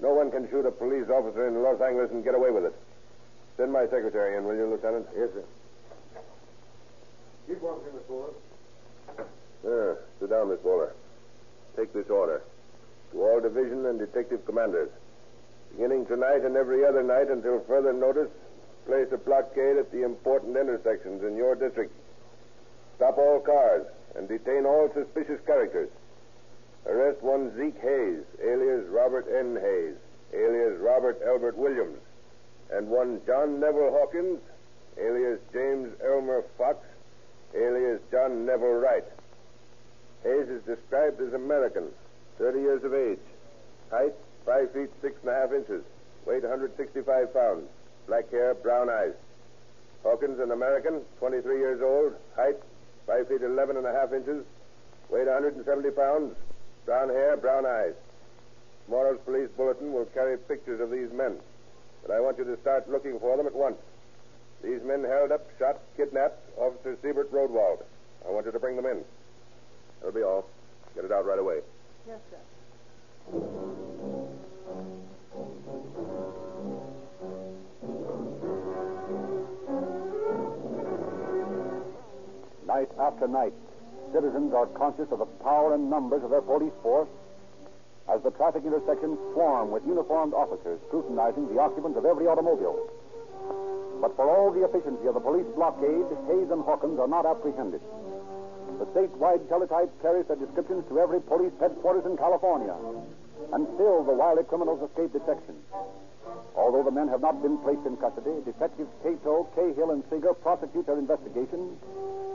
No 0.00 0.14
one 0.14 0.30
can 0.30 0.48
shoot 0.48 0.64
a 0.64 0.70
police 0.70 1.08
officer 1.10 1.46
in 1.48 1.62
Los 1.62 1.80
Angeles 1.80 2.10
and 2.10 2.24
get 2.24 2.34
away 2.34 2.50
with 2.50 2.64
it. 2.64 2.74
Send 3.56 3.72
my 3.72 3.84
secretary 3.84 4.36
in, 4.36 4.44
will 4.44 4.56
you, 4.56 4.66
Lieutenant? 4.66 5.06
Yes, 5.16 5.28
sir. 5.34 5.44
Keep 7.46 7.60
walking, 7.62 7.92
Miss 7.94 8.04
Fuller. 8.06 8.32
Yeah, 9.64 10.00
sit 10.18 10.30
down, 10.30 10.48
Miss 10.48 10.60
Bowler. 10.60 10.94
Take 11.76 11.92
this 11.92 12.08
order. 12.08 12.42
To 13.12 13.22
all 13.22 13.40
division 13.40 13.84
and 13.86 13.98
detective 13.98 14.46
commanders. 14.46 14.88
Beginning 15.72 16.06
tonight 16.06 16.44
and 16.44 16.56
every 16.56 16.86
other 16.86 17.02
night 17.02 17.28
until 17.30 17.60
further 17.66 17.92
notice, 17.92 18.30
place 18.86 19.08
a 19.12 19.18
blockade 19.18 19.76
at 19.76 19.92
the 19.92 20.02
important 20.02 20.56
intersections 20.56 21.22
in 21.22 21.36
your 21.36 21.54
district. 21.54 21.92
Stop 22.96 23.18
all 23.18 23.40
cars 23.40 23.86
and 24.16 24.28
detain 24.28 24.64
all 24.64 24.88
suspicious 24.94 25.40
characters. 25.46 25.90
Arrest 26.86 27.22
one 27.22 27.54
Zeke 27.56 27.80
Hayes, 27.80 28.24
alias 28.42 28.86
Robert 28.88 29.26
N. 29.28 29.56
Hayes, 29.60 29.96
alias 30.32 30.78
Robert 30.80 31.20
Albert 31.26 31.56
Williams, 31.56 31.98
and 32.72 32.88
one 32.88 33.20
John 33.26 33.60
Neville 33.60 33.90
Hawkins, 33.90 34.40
alias 34.98 35.40
James 35.52 35.92
Elmer 36.04 36.44
Fox, 36.56 36.78
alias 37.54 38.00
John 38.10 38.46
Neville 38.46 38.80
Wright. 38.80 39.04
Hayes 40.22 40.48
is 40.48 40.62
described 40.64 41.20
as 41.20 41.32
American, 41.32 41.88
30 42.38 42.60
years 42.60 42.84
of 42.84 42.94
age. 42.94 43.18
Height, 43.90 44.14
5 44.44 44.72
feet 44.72 44.90
6 45.02 45.14
and 45.22 45.30
a 45.30 45.34
half 45.34 45.52
inches. 45.52 45.82
Weight, 46.26 46.42
165 46.42 47.32
pounds. 47.32 47.68
Black 48.06 48.30
hair, 48.30 48.54
brown 48.54 48.88
eyes. 48.88 49.14
Hawkins, 50.02 50.38
an 50.40 50.50
American, 50.50 51.00
23 51.18 51.58
years 51.58 51.80
old. 51.82 52.14
Height, 52.36 52.56
5 53.06 53.28
feet 53.28 53.42
11 53.42 53.76
and 53.76 53.86
a 53.86 53.92
half 53.92 54.12
inches. 54.12 54.44
Weight, 55.10 55.26
170 55.26 55.90
pounds. 55.90 56.36
Brown 56.86 57.08
hair, 57.08 57.36
brown 57.36 57.66
eyes. 57.66 57.94
Tomorrow's 58.86 59.20
police 59.24 59.48
bulletin 59.56 59.92
will 59.92 60.06
carry 60.06 60.36
pictures 60.36 60.80
of 60.80 60.90
these 60.90 61.12
men. 61.12 61.38
But 62.02 62.12
I 62.12 62.20
want 62.20 62.38
you 62.38 62.44
to 62.44 62.60
start 62.60 62.88
looking 62.90 63.18
for 63.20 63.36
them 63.36 63.46
at 63.46 63.54
once. 63.54 63.76
These 64.62 64.82
men 64.82 65.04
held 65.04 65.32
up, 65.32 65.46
shot, 65.58 65.80
kidnapped 65.96 66.38
Officer 66.58 66.96
Siebert 67.02 67.32
Rodewald. 67.32 67.82
I 68.26 68.30
want 68.30 68.46
you 68.46 68.52
to 68.52 68.58
bring 68.58 68.76
them 68.76 68.86
in. 68.86 69.04
That'll 70.00 70.14
be 70.14 70.22
all. 70.22 70.46
Get 70.94 71.04
it 71.04 71.12
out 71.12 71.24
right 71.26 71.38
away. 71.38 71.60
Yes, 72.08 72.18
sir. 72.30 72.38
Night 82.66 82.88
after 82.98 83.28
night, 83.28 83.52
citizens 84.12 84.52
are 84.54 84.66
conscious 84.66 85.10
of 85.10 85.18
the 85.18 85.30
power 85.42 85.74
and 85.74 85.90
numbers 85.90 86.22
of 86.22 86.30
their 86.30 86.42
police 86.42 86.74
force 86.82 87.08
as 88.08 88.22
the 88.22 88.30
traffic 88.32 88.64
intersections 88.64 89.18
swarm 89.32 89.70
with 89.70 89.86
uniformed 89.86 90.34
officers 90.34 90.80
scrutinizing 90.88 91.46
the 91.52 91.60
occupants 91.60 91.96
of 91.96 92.04
every 92.04 92.26
automobile. 92.26 92.90
But 94.00 94.16
for 94.16 94.26
all 94.26 94.50
the 94.50 94.64
efficiency 94.64 95.06
of 95.06 95.14
the 95.14 95.20
police 95.20 95.46
blockade, 95.54 96.08
Hayes 96.26 96.50
and 96.50 96.64
Hawkins 96.64 96.98
are 96.98 97.06
not 97.06 97.26
apprehended. 97.26 97.80
The 98.80 98.86
statewide 98.96 99.46
teletype 99.48 99.92
carries 100.00 100.26
their 100.26 100.40
descriptions 100.40 100.88
to 100.88 100.98
every 100.98 101.20
police 101.20 101.52
headquarters 101.60 102.06
in 102.06 102.16
California. 102.16 102.74
And 103.52 103.68
still 103.74 104.02
the 104.02 104.16
wily 104.16 104.44
criminals 104.44 104.80
escape 104.88 105.12
detection. 105.12 105.54
Although 106.56 106.82
the 106.82 106.90
men 106.90 107.08
have 107.08 107.20
not 107.20 107.42
been 107.42 107.58
placed 107.58 107.84
in 107.86 107.96
custody, 107.96 108.40
Detectives 108.44 108.90
Cato, 109.02 109.44
Cahill, 109.54 109.90
and 109.90 110.02
Seeger 110.10 110.34
prosecute 110.34 110.86
their 110.86 110.98
investigation 110.98 111.76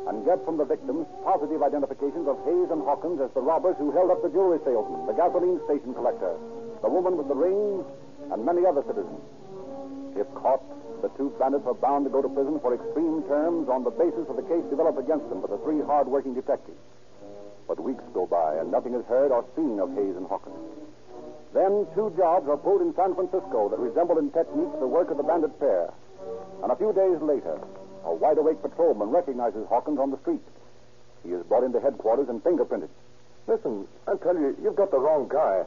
and 0.08 0.26
get 0.26 0.44
from 0.46 0.58
the 0.58 0.66
victims 0.66 1.06
positive 1.24 1.62
identifications 1.64 2.28
of 2.28 2.38
Hayes 2.46 2.70
and 2.70 2.82
Hawkins 2.86 3.22
as 3.22 3.32
the 3.34 3.42
robbers 3.42 3.76
who 3.78 3.92
held 3.92 4.12
up 4.12 4.22
the 4.22 4.30
jewelry 4.30 4.60
salesman, 4.64 5.06
the 5.08 5.18
gasoline 5.18 5.60
station 5.66 5.94
collector, 5.94 6.38
the 6.82 6.90
woman 6.90 7.18
with 7.18 7.28
the 7.28 7.36
rings, 7.36 7.86
and 8.32 8.46
many 8.46 8.66
other 8.66 8.84
citizens. 8.86 9.22
If 10.16 10.30
caught, 10.36 10.62
the 11.02 11.10
two 11.18 11.34
bandits 11.38 11.66
are 11.68 11.74
bound 11.74 12.06
to 12.06 12.12
go 12.12 12.22
to 12.22 12.30
prison 12.30 12.60
for 12.62 12.74
extreme 12.74 13.22
terms 13.28 13.70
on 13.70 13.84
the 13.84 13.92
basis 13.92 14.30
of 14.30 14.38
the 14.38 14.48
case 14.48 14.64
developed 14.70 14.98
against 14.98 15.28
them 15.30 15.42
by 15.42 15.48
the 15.48 15.60
three 15.62 15.82
hard-working 15.82 16.34
detectives. 16.34 16.80
But 17.68 17.82
weeks 17.82 18.04
go 18.14 18.26
by, 18.26 18.56
and 18.58 18.72
nothing 18.72 18.94
is 18.94 19.06
heard 19.06 19.32
or 19.32 19.46
seen 19.56 19.80
of 19.80 19.94
Hayes 19.94 20.16
and 20.16 20.28
Hawkins. 20.28 20.58
Then 21.54 21.88
two 21.96 22.14
jobs 22.18 22.48
are 22.50 22.58
pulled 22.58 22.82
in 22.82 22.94
San 22.96 23.16
Francisco 23.16 23.70
that 23.70 23.80
resemble 23.80 24.20
in 24.20 24.30
technique 24.32 24.76
the 24.80 24.88
work 24.88 25.10
of 25.10 25.18
the 25.18 25.24
bandit 25.24 25.58
pair. 25.60 25.92
And 26.62 26.72
a 26.72 26.76
few 26.76 26.94
days 26.94 27.22
later, 27.22 27.60
a 28.06 28.14
wide-awake 28.14 28.62
patrolman 28.62 29.10
recognizes 29.10 29.68
Hawkins 29.68 30.00
on 30.00 30.12
the 30.12 30.20
street. 30.20 30.42
He 31.24 31.32
is 31.32 31.44
brought 31.46 31.64
into 31.64 31.80
headquarters 31.80 32.30
and 32.30 32.44
fingerprinted. 32.44 32.90
Listen, 33.48 33.88
I 34.08 34.16
tell 34.16 34.36
you, 34.36 34.56
you've 34.62 34.76
got 34.76 34.92
the 34.92 35.00
wrong 35.00 35.28
guy. 35.28 35.64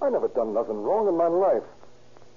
I 0.00 0.10
never 0.10 0.28
done 0.28 0.54
nothing 0.54 0.82
wrong 0.82 1.08
in 1.08 1.16
my 1.16 1.26
life. 1.28 1.64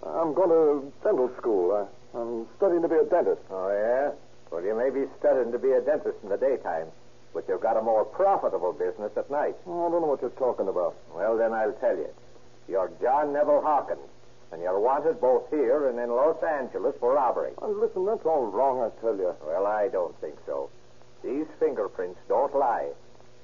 I'm 0.03 0.33
going 0.33 0.49
to 0.49 0.91
dental 1.03 1.29
school. 1.37 1.71
I, 1.75 2.17
I'm 2.17 2.47
studying 2.57 2.81
to 2.81 2.87
be 2.87 2.95
a 2.95 3.05
dentist. 3.05 3.41
Oh, 3.51 3.69
yeah? 3.69 4.11
Well, 4.51 4.63
you 4.63 4.75
may 4.75 4.89
be 4.89 5.07
studying 5.19 5.51
to 5.51 5.59
be 5.59 5.71
a 5.71 5.81
dentist 5.81 6.17
in 6.23 6.29
the 6.29 6.37
daytime, 6.37 6.87
but 7.33 7.45
you've 7.47 7.61
got 7.61 7.77
a 7.77 7.81
more 7.81 8.03
profitable 8.03 8.73
business 8.73 9.11
at 9.15 9.29
night. 9.29 9.55
Oh, 9.67 9.87
I 9.87 9.91
don't 9.91 10.01
know 10.01 10.07
what 10.07 10.21
you're 10.21 10.31
talking 10.31 10.67
about. 10.67 10.95
Well, 11.13 11.37
then 11.37 11.53
I'll 11.53 11.71
tell 11.73 11.95
you. 11.95 12.09
You're 12.67 12.91
John 13.01 13.33
Neville 13.33 13.61
Hawkins, 13.61 13.99
and 14.51 14.61
you're 14.61 14.79
wanted 14.79 15.19
both 15.21 15.49
here 15.49 15.89
and 15.89 15.97
in 15.99 16.09
Los 16.09 16.41
Angeles 16.43 16.95
for 16.99 17.13
robbery. 17.15 17.53
Oh, 17.59 17.71
listen, 17.71 18.05
that's 18.05 18.25
all 18.25 18.47
wrong, 18.47 18.81
I 18.81 19.01
tell 19.01 19.15
you. 19.15 19.33
Well, 19.45 19.65
I 19.65 19.87
don't 19.87 20.19
think 20.19 20.35
so. 20.45 20.69
These 21.23 21.47
fingerprints 21.59 22.19
don't 22.27 22.53
lie. 22.55 22.89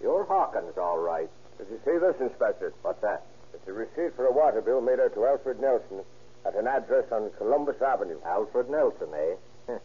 You're 0.01 0.25
Hawkins, 0.25 0.77
all 0.77 0.99
right. 0.99 1.29
Did 1.57 1.67
you 1.71 1.79
see 1.85 1.97
this, 1.97 2.15
Inspector? 2.19 2.73
What's 2.81 3.01
that? 3.01 3.25
It's 3.53 3.67
a 3.67 3.73
receipt 3.73 4.15
for 4.15 4.25
a 4.25 4.31
water 4.31 4.61
bill 4.61 4.81
made 4.81 4.99
out 4.99 5.13
to 5.15 5.25
Alfred 5.25 5.59
Nelson 5.59 6.03
at 6.45 6.55
an 6.55 6.67
address 6.67 7.05
on 7.11 7.31
Columbus 7.37 7.81
Avenue. 7.81 8.19
Alfred 8.25 8.69
Nelson, 8.69 9.07
eh? 9.13 9.77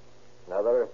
Another 0.48 0.88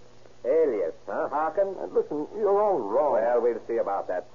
alias, 0.45 0.95
huh, 1.07 1.29
Hawkins? 1.29 1.77
And 1.81 1.93
listen, 1.93 2.27
you're 2.37 2.61
all 2.63 2.79
wrong. 2.79 3.15
Well, 3.15 3.41
we'll 3.41 3.67
see 3.67 3.79
about 3.79 4.09
that. 4.09 4.27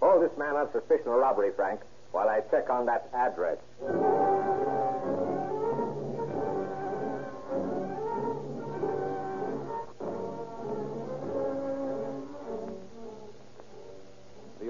Hold 0.00 0.22
this 0.22 0.36
man 0.38 0.56
on 0.56 0.70
suspicion 0.72 1.08
of 1.08 1.14
robbery, 1.14 1.52
Frank, 1.54 1.80
while 2.12 2.28
I 2.28 2.40
check 2.50 2.68
on 2.70 2.86
that 2.86 3.08
address. 3.14 3.58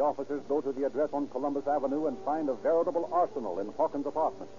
Officers 0.07 0.41
go 0.49 0.61
to 0.61 0.71
the 0.73 0.87
address 0.87 1.11
on 1.13 1.27
Columbus 1.29 1.67
Avenue 1.67 2.07
and 2.07 2.17
find 2.25 2.49
a 2.49 2.55
veritable 2.55 3.09
arsenal 3.13 3.59
in 3.59 3.67
Hawkins' 3.77 4.07
apartment. 4.07 4.51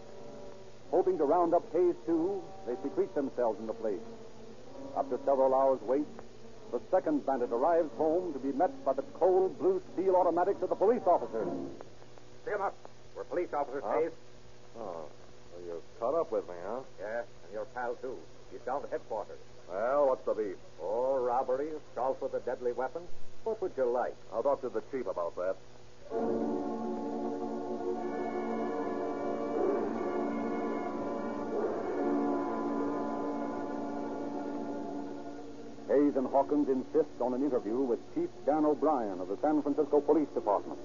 Hoping 0.92 1.18
to 1.18 1.24
round 1.24 1.54
up 1.54 1.64
Hayes, 1.72 1.96
too, 2.06 2.42
they 2.68 2.76
secrete 2.84 3.14
themselves 3.16 3.60
in 3.60 3.68
the 3.68 3.74
place. 3.74 4.04
After 4.98 5.18
several 5.26 5.56
hours' 5.56 5.80
wait, 5.84 6.06
the 6.72 6.82
second 6.92 7.26
bandit 7.26 7.52
arrives 7.52 7.90
home 7.98 8.34
to 8.34 8.40
be 8.40 8.52
met 8.52 8.72
by 8.84 8.92
the 8.94 9.04
cold 9.20 9.58
blue 9.58 9.82
steel 9.94 10.16
automatics 10.16 10.62
of 10.62 10.70
the 10.70 10.76
police 10.76 11.02
officers. 11.08 11.48
See 12.44 12.52
him 12.52 12.62
up. 12.62 12.76
We're 13.16 13.24
police 13.24 13.50
officers, 13.54 13.84
Huh? 13.86 14.00
Hayes. 14.00 14.12
Oh, 14.78 15.08
well, 15.08 15.64
you 15.66 15.82
caught 16.00 16.14
up 16.20 16.32
with 16.32 16.48
me, 16.48 16.56
huh? 16.68 16.80
Yeah, 17.00 17.20
and 17.24 17.54
your 17.54 17.66
pal, 17.74 17.96
too. 18.02 18.18
He's 18.52 18.62
down 18.62 18.82
to 18.84 18.88
headquarters. 18.90 19.40
Well, 19.72 20.08
what's 20.08 20.26
the 20.26 20.34
beef? 20.34 20.56
Oh, 20.82 21.18
robbery, 21.20 21.70
assault 21.92 22.22
with 22.22 22.34
a 22.34 22.40
deadly 22.42 22.72
weapon. 22.74 23.02
What 23.48 23.62
would 23.62 23.72
you 23.78 23.90
like? 23.90 24.14
I'll 24.34 24.44
talk 24.44 24.60
to 24.60 24.68
the 24.68 24.84
chief 24.92 25.08
about 25.08 25.34
that. 25.38 25.56
Hayes 35.88 36.18
and 36.18 36.28
Hawkins 36.28 36.68
insist 36.68 37.08
on 37.22 37.34
an 37.34 37.42
interview 37.42 37.80
with 37.80 38.00
Chief 38.14 38.28
Dan 38.46 38.66
O'Brien 38.66 39.22
of 39.22 39.30
the 39.30 39.38
San 39.42 39.62
Francisco 39.62 40.02
Police 40.02 40.28
Department. 40.36 40.80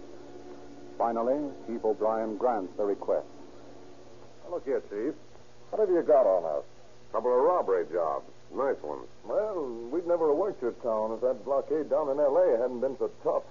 Finally, 0.97 1.51
Chief 1.67 1.85
O'Brien 1.85 2.37
grants 2.37 2.73
the 2.77 2.85
request. 2.85 3.27
Look 4.49 4.65
here, 4.65 4.83
Chief. 4.89 5.15
What 5.71 5.81
have 5.81 5.91
you 5.91 6.03
got 6.07 6.27
on 6.27 6.45
us? 6.59 6.65
Couple 7.11 7.37
of 7.37 7.43
robbery 7.43 7.87
jobs. 7.93 8.32
Nice 8.55 8.81
ones. 8.83 9.09
Well, 9.25 9.65
we'd 9.91 10.07
never 10.07 10.29
have 10.29 10.37
worked 10.37 10.61
your 10.63 10.73
town 10.85 11.13
if 11.13 11.21
that 11.23 11.45
blockade 11.45 11.89
down 11.89 12.11
in 12.11 12.21
L.A. 12.21 12.59
hadn't 12.61 12.81
been 12.81 12.97
so 12.99 13.11
tough. 13.25 13.45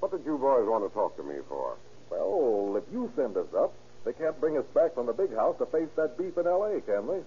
What 0.00 0.10
did 0.10 0.26
you 0.26 0.36
boys 0.38 0.66
want 0.66 0.82
to 0.82 0.92
talk 0.92 1.16
to 1.16 1.22
me 1.22 1.36
for? 1.48 1.76
Well, 2.10 2.76
if 2.76 2.84
you 2.92 3.10
send 3.16 3.36
us 3.36 3.46
up, 3.56 3.72
they 4.04 4.12
can't 4.12 4.38
bring 4.40 4.58
us 4.58 4.66
back 4.74 4.94
from 4.94 5.06
the 5.06 5.12
big 5.12 5.34
house 5.34 5.56
to 5.58 5.66
face 5.66 5.88
that 5.96 6.18
beef 6.18 6.36
in 6.36 6.46
L.A., 6.46 6.80
can 6.82 7.06
they? 7.06 7.22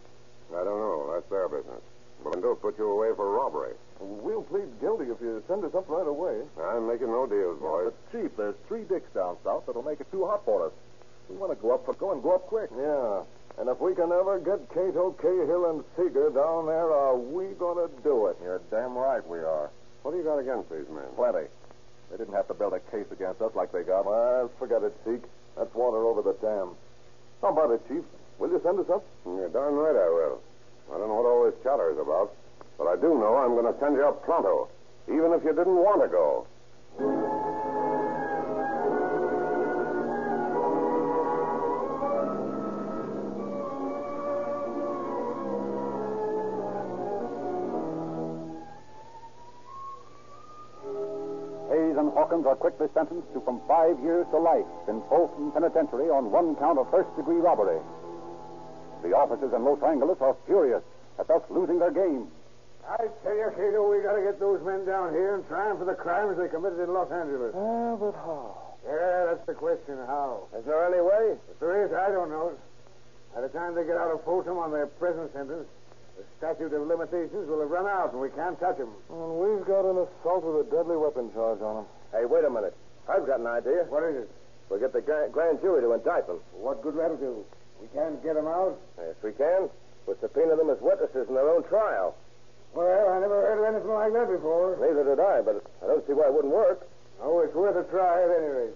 I 0.52 0.64
don't 0.64 0.80
know. 0.80 1.12
That's 1.14 1.30
their 1.30 1.48
business. 1.48 1.82
But 2.24 2.42
they'll 2.42 2.56
put 2.56 2.78
you 2.78 2.92
away 2.92 3.16
for 3.16 3.30
robbery. 3.32 3.74
We'll 4.00 4.44
plead 4.44 4.68
guilty 4.80 5.06
if 5.10 5.22
you 5.22 5.42
send 5.48 5.64
us 5.64 5.74
up 5.76 5.88
right 5.90 6.08
away. 6.08 6.44
I'm 6.62 6.88
making 6.88 7.08
no 7.08 7.26
deals, 7.26 7.60
boys. 7.60 7.94
but, 7.94 8.12
Chief, 8.12 8.32
there's 8.38 8.56
three 8.68 8.84
dicks 8.84 9.10
down 9.14 9.38
south 9.44 9.66
that'll 9.66 9.84
make 9.84 10.02
it 10.02 10.12
too 10.12 10.26
hot 10.26 10.44
for 10.46 10.68
us. 10.68 10.74
We 11.30 11.36
want 11.36 11.52
to 11.52 11.62
go 11.62 11.74
up 11.74 11.86
for 11.86 11.94
go 11.94 12.12
and 12.12 12.22
go 12.22 12.36
up 12.36 12.48
quick. 12.48 12.70
Yeah. 12.76 13.24
And 13.58 13.70
if 13.70 13.80
we 13.80 13.96
can 13.96 14.12
ever 14.12 14.40
get 14.40 14.70
Cato, 14.70 15.12
Cahill, 15.18 15.66
and 15.72 15.84
Seeger 15.98 16.30
down 16.30 16.68
there, 16.68 16.94
are 16.94 17.18
we 17.18 17.46
going 17.58 17.90
to 17.90 17.90
do 18.04 18.28
it? 18.28 18.38
You're 18.42 18.62
damn 18.70 18.94
right 18.94 19.26
we 19.28 19.40
are. 19.40 19.72
What 20.04 20.12
do 20.12 20.18
you 20.18 20.24
got 20.24 20.38
against 20.38 20.70
these 20.70 20.88
men? 20.90 21.10
Plenty. 21.16 21.50
They 22.12 22.18
didn't 22.18 22.36
have 22.36 22.48
to 22.48 22.54
build 22.54 22.74
a 22.74 22.80
case 22.92 23.10
against 23.12 23.42
us 23.42 23.52
like 23.56 23.72
they 23.72 23.82
got. 23.82 24.06
Well, 24.06 24.52
forget 24.60 24.84
it, 24.84 24.96
Zeke. 25.04 25.26
That's 25.58 25.74
water 25.74 26.06
over 26.06 26.22
the 26.22 26.38
dam. 26.40 26.78
How 27.42 27.50
about 27.50 27.72
it, 27.72 27.82
Chief? 27.90 28.04
Will 28.38 28.50
you 28.50 28.62
send 28.64 28.80
us 28.80 28.90
up? 28.94 29.04
You're 29.26 29.50
darn 29.50 29.74
right 29.74 29.96
I 29.96 30.10
will. 30.10 30.42
I 30.94 30.98
don't 30.98 31.10
know 31.10 31.16
what 31.16 31.26
all 31.26 31.46
this 31.46 31.58
chatter 31.64 31.92
is 31.92 31.98
about, 31.98 32.34
but 32.78 32.86
I 32.88 32.96
do 32.96 33.18
know 33.18 33.36
I'm 33.38 33.58
going 33.58 33.72
to 33.72 33.78
send 33.80 33.96
you 33.96 34.06
up 34.06 34.24
pronto, 34.24 34.70
even 35.10 35.34
if 35.34 35.44
you 35.44 35.52
didn't 35.52 35.76
want 35.76 36.02
to 36.06 36.08
go. 36.08 36.48
Sentenced 52.98 53.30
to 53.38 53.42
from 53.46 53.62
five 53.70 53.94
years 54.02 54.26
to 54.34 54.42
life 54.42 54.66
in 54.90 54.98
Folsom 55.06 55.54
Penitentiary 55.54 56.10
on 56.10 56.34
one 56.34 56.58
count 56.58 56.82
of 56.82 56.90
first 56.90 57.14
degree 57.14 57.38
robbery. 57.38 57.78
The 59.06 59.14
officers 59.14 59.54
in 59.54 59.62
Los 59.62 59.78
Angeles 59.86 60.18
are 60.18 60.34
furious 60.50 60.82
at 61.22 61.28
thus 61.30 61.46
losing 61.54 61.78
their 61.78 61.94
game 61.94 62.26
I 62.88 63.12
tell 63.22 63.36
you, 63.36 63.52
Cato, 63.52 63.84
we 63.92 64.00
gotta 64.00 64.24
get 64.24 64.40
those 64.40 64.64
men 64.64 64.86
down 64.88 65.12
here 65.12 65.36
and 65.36 65.44
try 65.52 65.68
them 65.68 65.78
for 65.78 65.84
the 65.84 65.94
crimes 65.94 66.40
they 66.40 66.48
committed 66.48 66.80
in 66.80 66.94
Los 66.94 67.12
Angeles. 67.12 67.52
Ah, 67.52 68.00
but 68.00 68.16
how? 68.16 68.80
Yeah, 68.88 69.28
that's 69.28 69.46
the 69.46 69.54
question. 69.54 70.00
How? 70.08 70.48
Is 70.56 70.64
there 70.64 70.88
any 70.88 71.04
way? 71.04 71.36
If 71.52 71.60
there 71.60 71.84
is, 71.84 71.92
I 71.92 72.08
don't 72.16 72.32
know. 72.32 72.56
By 73.36 73.42
the 73.42 73.50
time 73.50 73.76
they 73.76 73.84
get 73.84 73.98
out 74.00 74.16
of 74.16 74.24
Folsom 74.24 74.58
on 74.58 74.72
their 74.72 74.88
present 74.88 75.34
sentence, 75.34 75.68
the 76.16 76.24
statute 76.40 76.72
of 76.72 76.88
limitations 76.88 77.52
will 77.52 77.60
have 77.60 77.70
run 77.70 77.88
out, 77.88 78.14
and 78.14 78.22
we 78.22 78.30
can't 78.30 78.58
touch 78.58 78.78
them. 78.78 78.96
And 79.12 79.36
we've 79.36 79.68
got 79.68 79.84
an 79.84 80.08
assault 80.08 80.48
with 80.48 80.66
a 80.66 80.72
deadly 80.72 80.96
weapon 80.96 81.28
charge 81.36 81.60
on 81.60 81.84
them. 81.84 81.86
Hey, 82.16 82.24
wait 82.24 82.46
a 82.46 82.50
minute. 82.50 82.74
I've 83.10 83.26
got 83.26 83.40
an 83.40 83.48
idea. 83.48 83.86
What 83.90 84.04
is 84.04 84.24
it? 84.24 84.30
We'll 84.70 84.80
get 84.80 84.92
the 84.94 85.02
gra- 85.02 85.30
grand 85.32 85.62
jury 85.62 85.82
to 85.82 85.94
indict 85.94 86.28
them. 86.28 86.40
What 86.52 86.82
good 86.84 86.96
will 86.96 87.02
that'll 87.02 87.18
do? 87.18 87.46
We 87.82 87.88
can't 87.96 88.22
get 88.24 88.36
them 88.36 88.48
out. 88.48 88.78
Yes, 88.98 89.16
we 89.24 89.32
can. 89.32 89.70
We'll 90.06 90.18
subpoena 90.20 90.56
them 90.56 90.70
as 90.70 90.78
witnesses 90.82 91.28
in 91.30 91.36
their 91.36 91.48
own 91.50 91.64
trial. 91.64 92.16
Well, 92.74 93.10
I 93.10 93.20
never 93.20 93.40
heard 93.42 93.60
of 93.60 93.66
anything 93.66 93.92
like 93.94 94.12
that 94.14 94.28
before. 94.28 94.76
Neither 94.80 95.04
did 95.04 95.20
I, 95.20 95.42
but 95.42 95.64
I 95.84 95.88
don't 95.88 96.06
see 96.06 96.14
why 96.14 96.28
it 96.28 96.34
wouldn't 96.34 96.54
work. 96.54 96.88
Oh, 97.22 97.40
it's 97.42 97.56
worth 97.56 97.76
a 97.76 97.84
try 97.90 98.24
at 98.24 98.30
any 98.30 98.48
rate. 98.48 98.76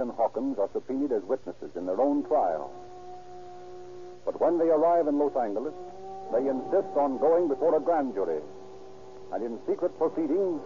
And 0.00 0.10
Hawkins 0.12 0.58
are 0.58 0.68
subpoenaed 0.72 1.12
as 1.12 1.22
witnesses 1.24 1.70
in 1.76 1.86
their 1.86 2.00
own 2.00 2.24
trial. 2.24 2.72
But 4.24 4.40
when 4.40 4.58
they 4.58 4.68
arrive 4.68 5.06
in 5.06 5.18
Los 5.18 5.36
Angeles, 5.36 5.74
they 6.32 6.46
insist 6.48 6.92
on 6.96 7.18
going 7.18 7.48
before 7.48 7.76
a 7.76 7.80
grand 7.80 8.14
jury. 8.14 8.40
And 9.32 9.44
in 9.44 9.58
secret 9.68 9.96
proceedings, 9.98 10.60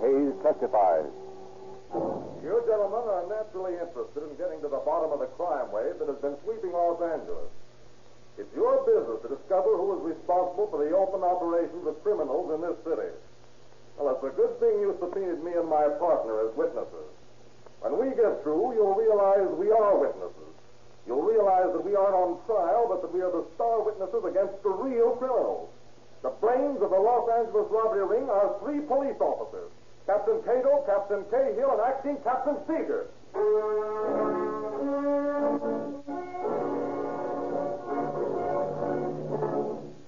Hayes 0.00 0.34
testifies. 0.42 1.10
You 2.44 2.62
gentlemen 2.68 3.04
are 3.08 3.26
naturally 3.26 3.74
interested 3.74 4.22
in 4.22 4.36
getting 4.36 4.60
to 4.62 4.68
the 4.68 4.82
bottom 4.84 5.10
of 5.10 5.20
the 5.20 5.30
crime 5.34 5.72
wave 5.72 5.98
that 5.98 6.08
has 6.08 6.20
been 6.22 6.36
sweeping 6.44 6.72
Los 6.72 7.00
Angeles. 7.02 7.50
It's 8.38 8.54
your 8.54 8.86
business 8.86 9.18
to 9.26 9.34
discover 9.34 9.74
who 9.74 9.98
is 9.98 10.14
responsible 10.14 10.70
for 10.70 10.78
the 10.78 10.94
open 10.94 11.26
operations 11.26 11.82
of 11.86 11.98
criminals 12.06 12.54
in 12.54 12.62
this 12.62 12.78
city. 12.86 13.10
Well, 13.98 14.14
it's 14.14 14.22
a 14.22 14.30
good 14.38 14.54
thing 14.62 14.78
you 14.78 14.94
subpoenaed 15.02 15.42
me 15.42 15.58
and 15.58 15.66
my 15.66 15.90
partner 15.98 16.46
as 16.46 16.54
witnesses. 16.54 17.10
When 17.80 17.94
we 17.98 18.14
get 18.16 18.42
through, 18.42 18.74
you'll 18.74 18.94
realize 18.94 19.46
we 19.54 19.70
are 19.70 19.98
witnesses. 19.98 20.54
You'll 21.06 21.22
realize 21.22 21.72
that 21.72 21.84
we 21.84 21.94
aren't 21.94 22.14
on 22.14 22.38
trial, 22.44 22.86
but 22.90 23.00
that 23.02 23.14
we 23.14 23.22
are 23.22 23.30
the 23.30 23.46
star 23.54 23.82
witnesses 23.82 24.24
against 24.26 24.62
the 24.62 24.70
real 24.70 25.16
criminals. 25.16 25.70
The 26.22 26.30
brains 26.42 26.82
of 26.82 26.90
the 26.90 26.98
Los 26.98 27.30
Angeles 27.30 27.70
robbery 27.70 28.04
ring 28.04 28.28
are 28.28 28.58
three 28.60 28.80
police 28.80 29.16
officers. 29.20 29.70
Captain 30.06 30.42
Cato, 30.42 30.82
Captain 30.86 31.22
Cahill, 31.30 31.70
and 31.70 31.80
acting 31.80 32.16
Captain 32.24 32.56
Seeger. 32.66 33.06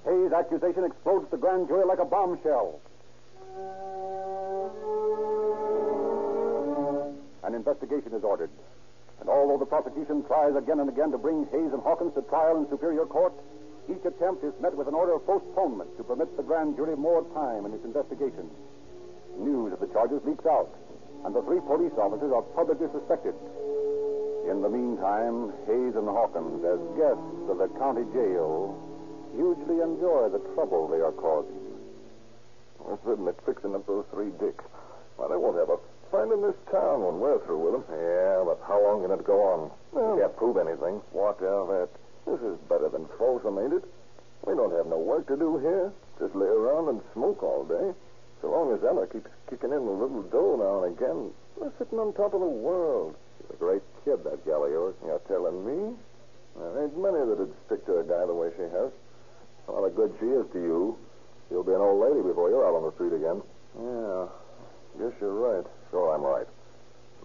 Hayes' 0.05 0.33
accusation 0.33 0.85
explodes 0.85 1.31
the 1.31 1.37
grand 1.37 1.69
jury 1.69 1.85
like 1.87 2.01
a 2.01 2.05
bombshell. 2.05 2.81
An 7.51 7.57
investigation 7.57 8.15
is 8.15 8.23
ordered. 8.23 8.51
And 9.19 9.29
although 9.29 9.59
the 9.59 9.67
prosecution 9.67 10.23
tries 10.23 10.55
again 10.55 10.79
and 10.79 10.89
again 10.89 11.11
to 11.11 11.19
bring 11.19 11.51
Hayes 11.51 11.75
and 11.75 11.83
Hawkins 11.83 12.15
to 12.15 12.23
trial 12.23 12.63
in 12.63 12.71
Superior 12.71 13.07
Court, 13.07 13.35
each 13.91 14.07
attempt 14.07 14.45
is 14.45 14.55
met 14.63 14.77
with 14.77 14.87
an 14.87 14.95
order 14.95 15.19
of 15.19 15.27
postponement 15.27 15.91
to 15.99 16.05
permit 16.05 16.31
the 16.37 16.45
grand 16.45 16.77
jury 16.77 16.95
more 16.95 17.27
time 17.35 17.67
in 17.67 17.75
its 17.75 17.85
investigation. 17.85 18.49
News 19.37 19.73
of 19.73 19.81
the 19.81 19.91
charges 19.91 20.23
leaks 20.23 20.47
out, 20.47 20.71
and 21.27 21.35
the 21.35 21.43
three 21.43 21.59
police 21.67 21.91
officers 21.99 22.31
are 22.31 22.47
publicly 22.55 22.87
suspected. 22.95 23.35
In 24.47 24.63
the 24.63 24.71
meantime, 24.71 25.51
Hayes 25.67 25.99
and 25.99 26.07
Hawkins, 26.07 26.63
as 26.63 26.79
guests 26.95 27.51
of 27.51 27.59
the 27.59 27.67
county 27.83 28.07
jail, 28.15 28.79
hugely 29.35 29.83
enjoy 29.83 30.31
the 30.31 30.39
trouble 30.55 30.87
they 30.87 31.03
are 31.03 31.19
causing. 31.19 31.59
We're 32.79 33.03
certainly 33.03 33.35
fixing 33.45 33.75
up 33.75 33.91
those 33.91 34.07
three 34.15 34.31
dicks. 34.39 34.63
Why, 35.19 35.27
they 35.27 35.37
won't 35.37 35.59
have 35.59 35.69
a 35.69 35.83
friend 36.11 36.33
in 36.35 36.43
this 36.43 36.59
town 36.71 37.07
when 37.07 37.23
we're 37.23 37.39
through 37.47 37.63
with 37.63 37.75
them. 37.79 37.85
Yeah, 37.89 38.43
but 38.45 38.59
how 38.67 38.83
long 38.83 39.03
can 39.07 39.15
it 39.15 39.25
go 39.25 39.39
on? 39.41 39.71
Well, 39.95 40.15
we 40.15 40.21
can't 40.21 40.37
prove 40.37 40.59
anything. 40.59 41.01
What 41.15 41.39
of 41.41 41.71
it? 41.71 41.91
This 42.27 42.43
is 42.43 42.59
better 42.69 42.91
than 42.91 43.07
Folsom, 43.17 43.59
ain't 43.59 43.79
it? 43.79 43.85
We 44.47 44.55
don't 44.55 44.75
have 44.75 44.87
no 44.87 44.99
work 44.99 45.27
to 45.29 45.37
do 45.37 45.59
here. 45.59 45.93
Just 46.19 46.35
lay 46.35 46.51
around 46.51 46.89
and 46.89 47.01
smoke 47.15 47.43
all 47.43 47.65
day. 47.65 47.95
So 48.43 48.51
long 48.51 48.73
as 48.75 48.83
Ella 48.83 49.07
keeps 49.07 49.31
kicking 49.49 49.71
in 49.71 49.85
a 49.85 49.97
little 49.97 50.23
dough 50.29 50.57
now 50.59 50.85
and 50.85 50.97
again, 50.97 51.31
we're 51.57 51.73
sitting 51.79 51.99
on 51.99 52.13
top 52.13 52.35
of 52.35 52.41
the 52.41 52.49
world. 52.49 53.15
She's 53.39 53.55
a 53.55 53.59
great 53.61 53.83
kid, 54.05 54.25
that 54.25 54.45
gal 54.45 54.65
of 54.65 54.71
yours. 54.71 54.95
You're 55.05 55.21
telling 55.29 55.63
me? 55.65 55.95
There 56.57 56.83
ain't 56.83 56.97
many 56.97 57.21
that'd 57.21 57.53
stick 57.67 57.87
to 57.87 58.01
a 58.01 58.05
guy 58.05 58.27
the 58.27 58.35
way 58.35 58.51
she 58.57 58.65
has. 58.65 58.91
How 59.67 59.85
the 59.85 59.91
good 59.91 60.13
she 60.19 60.27
is 60.27 60.47
to 60.53 60.59
you. 60.59 60.99
You'll 61.51 61.65
be 61.65 61.73
an 61.73 61.81
old 61.81 62.01
lady 62.01 62.27
before 62.27 62.49
you're 62.49 62.67
out 62.67 62.75
on 62.75 62.85
the 62.89 62.95
street 62.97 63.13
again. 63.13 63.43
Yeah. 63.77 64.27
Guess 64.99 65.13
you're 65.21 65.35
right. 65.35 65.67
Sure, 65.91 66.15
I'm 66.15 66.23
right. 66.23 66.47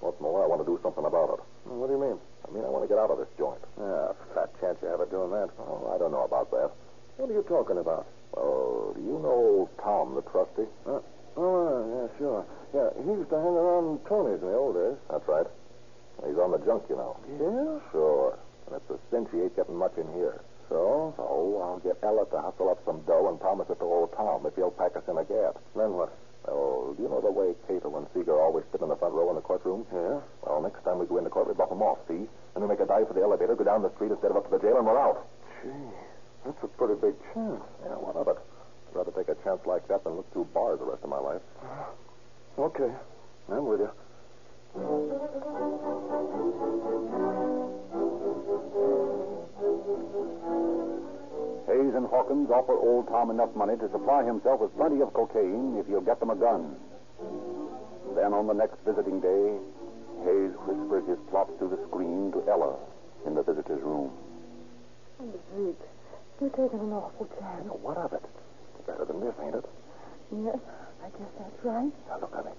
Once 0.01 0.15
in 0.19 0.25
a 0.25 0.30
while, 0.30 0.43
I 0.43 0.47
want 0.47 0.62
to 0.62 0.69
do 0.69 0.80
something 0.84 1.06
about 1.06 1.39
it. 1.39 1.41
Hmm, 1.65 1.80
what 1.80 1.88
do 1.88 1.93
you 1.95 2.01
mean? 2.01 2.19
I 2.45 2.51
mean, 2.51 2.63
I 2.63 2.69
want 2.69 2.84
to 2.86 2.89
get 2.91 2.99
out 2.99 3.10
of 3.10 3.17
this 3.17 3.32
joint. 3.39 3.62
Yeah, 3.80 4.13
fat 4.36 4.54
chance 4.62 4.78
you 4.82 4.88
have 4.91 5.01
of 5.01 5.10
doing 5.10 5.32
that. 5.32 5.49
Oh, 5.58 5.89
I 5.89 5.97
don't 5.97 6.12
know 6.12 6.23
about 6.23 6.51
that. 6.51 6.69
What 7.17 7.32
are 7.32 7.34
you 7.34 7.45
talking 7.47 7.80
about? 7.80 8.06
Oh, 8.36 8.91
do 8.93 9.01
you 9.01 9.17
know 9.23 9.65
old 9.65 9.69
Tom, 9.82 10.13
the 10.13 10.21
trustee? 10.30 10.67
Uh, 10.86 10.99
oh, 11.39 11.41
uh, 11.41 11.82
yeah, 11.89 12.08
sure. 12.19 12.45
Yeah, 12.75 12.91
he 13.01 13.08
used 13.08 13.32
to 13.32 13.39
hang 13.39 13.56
around 13.56 14.04
Tony's 14.06 14.43
in 14.43 14.51
the 14.51 14.58
old 14.58 14.75
days. 14.75 14.99
That's 15.10 15.25
right. 15.28 15.47
He's 16.28 16.38
on 16.38 16.51
the 16.51 16.60
junk, 16.67 16.84
you 16.91 16.95
know. 16.99 17.15
Yeah? 17.39 17.80
Sure. 17.91 18.38
And 18.67 18.75
it's 18.75 18.89
a 18.91 18.99
cinch 19.10 19.30
he 19.32 19.41
ain't 19.41 19.56
getting 19.56 19.75
much 19.75 19.95
in 19.97 20.08
here. 20.13 20.43
So? 20.69 21.13
So 21.17 21.23
I'll 21.62 21.80
get 21.80 21.97
Ella 22.04 22.25
to 22.30 22.39
hustle 22.41 22.69
up 22.69 22.80
some 22.86 23.01
dough 23.08 23.30
and 23.30 23.39
promise 23.39 23.67
it 23.69 23.80
to 23.80 23.86
old 23.86 24.12
Tom 24.15 24.45
if 24.45 24.56
he'll 24.56 24.71
pack 24.71 24.95
us 24.95 25.04
in 25.08 25.17
a 25.17 25.23
gap. 25.23 25.62
Then 25.75 25.93
what? 25.93 26.12
Oh, 26.47 26.93
do 26.95 27.03
you 27.03 27.10
know 27.10 27.21
the 27.21 27.31
way 27.31 27.55
Cato 27.67 27.89
and 27.97 28.05
Seeger 28.13 28.39
always 28.39 28.63
sit 28.71 28.81
in 28.81 28.89
the 28.89 28.95
front 28.95 29.13
row 29.13 29.29
in 29.29 29.36
the 29.36 29.41
courtroom? 29.41 29.86
Yeah. 29.91 30.21
Well, 30.45 30.62
next 30.62 30.84
time 30.84 30.99
we 30.99 31.05
go 31.05 31.17
into 31.17 31.29
court, 31.29 31.47
we 31.47 31.53
buff 31.53 31.69
them 31.69 31.81
off, 31.81 31.97
see? 32.08 32.29
And 32.53 32.62
we 32.62 32.67
make 32.67 32.79
a 32.79 32.86
dive 32.86 33.08
for 33.08 33.13
the 33.13 33.21
elevator, 33.21 33.55
go 33.55 33.63
down 33.63 33.81
the 33.81 33.93
street 33.95 34.12
instead 34.12 34.31
of 34.31 34.38
up 34.38 34.45
to 34.49 34.51
the 34.58 34.62
jail, 34.62 34.77
and 34.77 34.86
we're 34.86 34.99
out. 34.99 35.25
Gee, 35.63 35.69
that's 36.45 36.62
a 36.63 36.67
pretty 36.77 36.95
big 37.01 37.15
chance. 37.34 37.63
Yeah, 37.84 37.97
what 37.97 38.15
of 38.15 38.27
it? 38.29 38.38
I'd 38.38 38.95
rather 38.95 39.12
take 39.12 39.29
a 39.29 39.36
chance 39.43 39.65
like 39.65 39.88
that 39.88 40.03
than 40.03 40.15
look 40.15 40.31
through 40.34 40.45
bars 40.53 40.79
the 40.79 40.86
rest 40.86 41.03
of 41.03 41.10
my 41.10 41.19
life. 41.19 41.41
Uh, 41.65 42.62
okay. 42.69 42.91
I'm 43.49 43.65
with 43.65 43.81
you. 43.81 43.91
Hayes 51.65 51.95
and 51.95 52.06
Hawkins 52.06 52.49
offer 52.51 52.78
old 52.78 53.08
Tom 53.08 53.32
enough 53.32 53.49
money 53.56 53.75
to 53.78 53.89
supply 53.89 54.23
himself 54.23 54.62
with 54.62 54.75
plenty 54.78 55.01
of 55.01 55.13
cocaine 55.13 55.78
if 55.80 55.88
he'll 55.88 56.06
get 56.06 56.19
them 56.19 56.30
a 56.30 56.36
gun. 56.36 56.75
Then 58.13 58.34
on 58.34 58.45
the 58.47 58.54
next 58.54 58.78
visiting 58.86 59.19
day, 59.19 59.58
Hayes 60.23 60.54
whispers 60.69 61.10
his 61.10 61.17
plot 61.30 61.49
through 61.58 61.73
the 61.73 61.82
screen 61.89 62.32
to 62.34 62.45
Ella 62.47 62.78
in 63.25 63.34
the 63.34 63.41
visitor's 63.41 63.82
room. 63.82 64.13
Oh, 65.19 65.32
Zeke, 65.58 65.89
you're 66.39 66.54
taking 66.54 66.80
an 66.80 66.93
awful 66.93 67.25
chance. 67.39 67.65
Now, 67.65 67.82
what 67.82 67.97
of 67.97 68.13
it? 68.13 68.23
Better 68.86 69.06
than 69.06 69.19
this, 69.19 69.34
ain't 69.41 69.56
it? 69.56 69.65
Yes, 70.32 70.62
I 71.01 71.10
guess 71.10 71.32
that's 71.39 71.60
right. 71.65 71.91
Now, 72.10 72.19
look, 72.21 72.34
honey. 72.34 72.54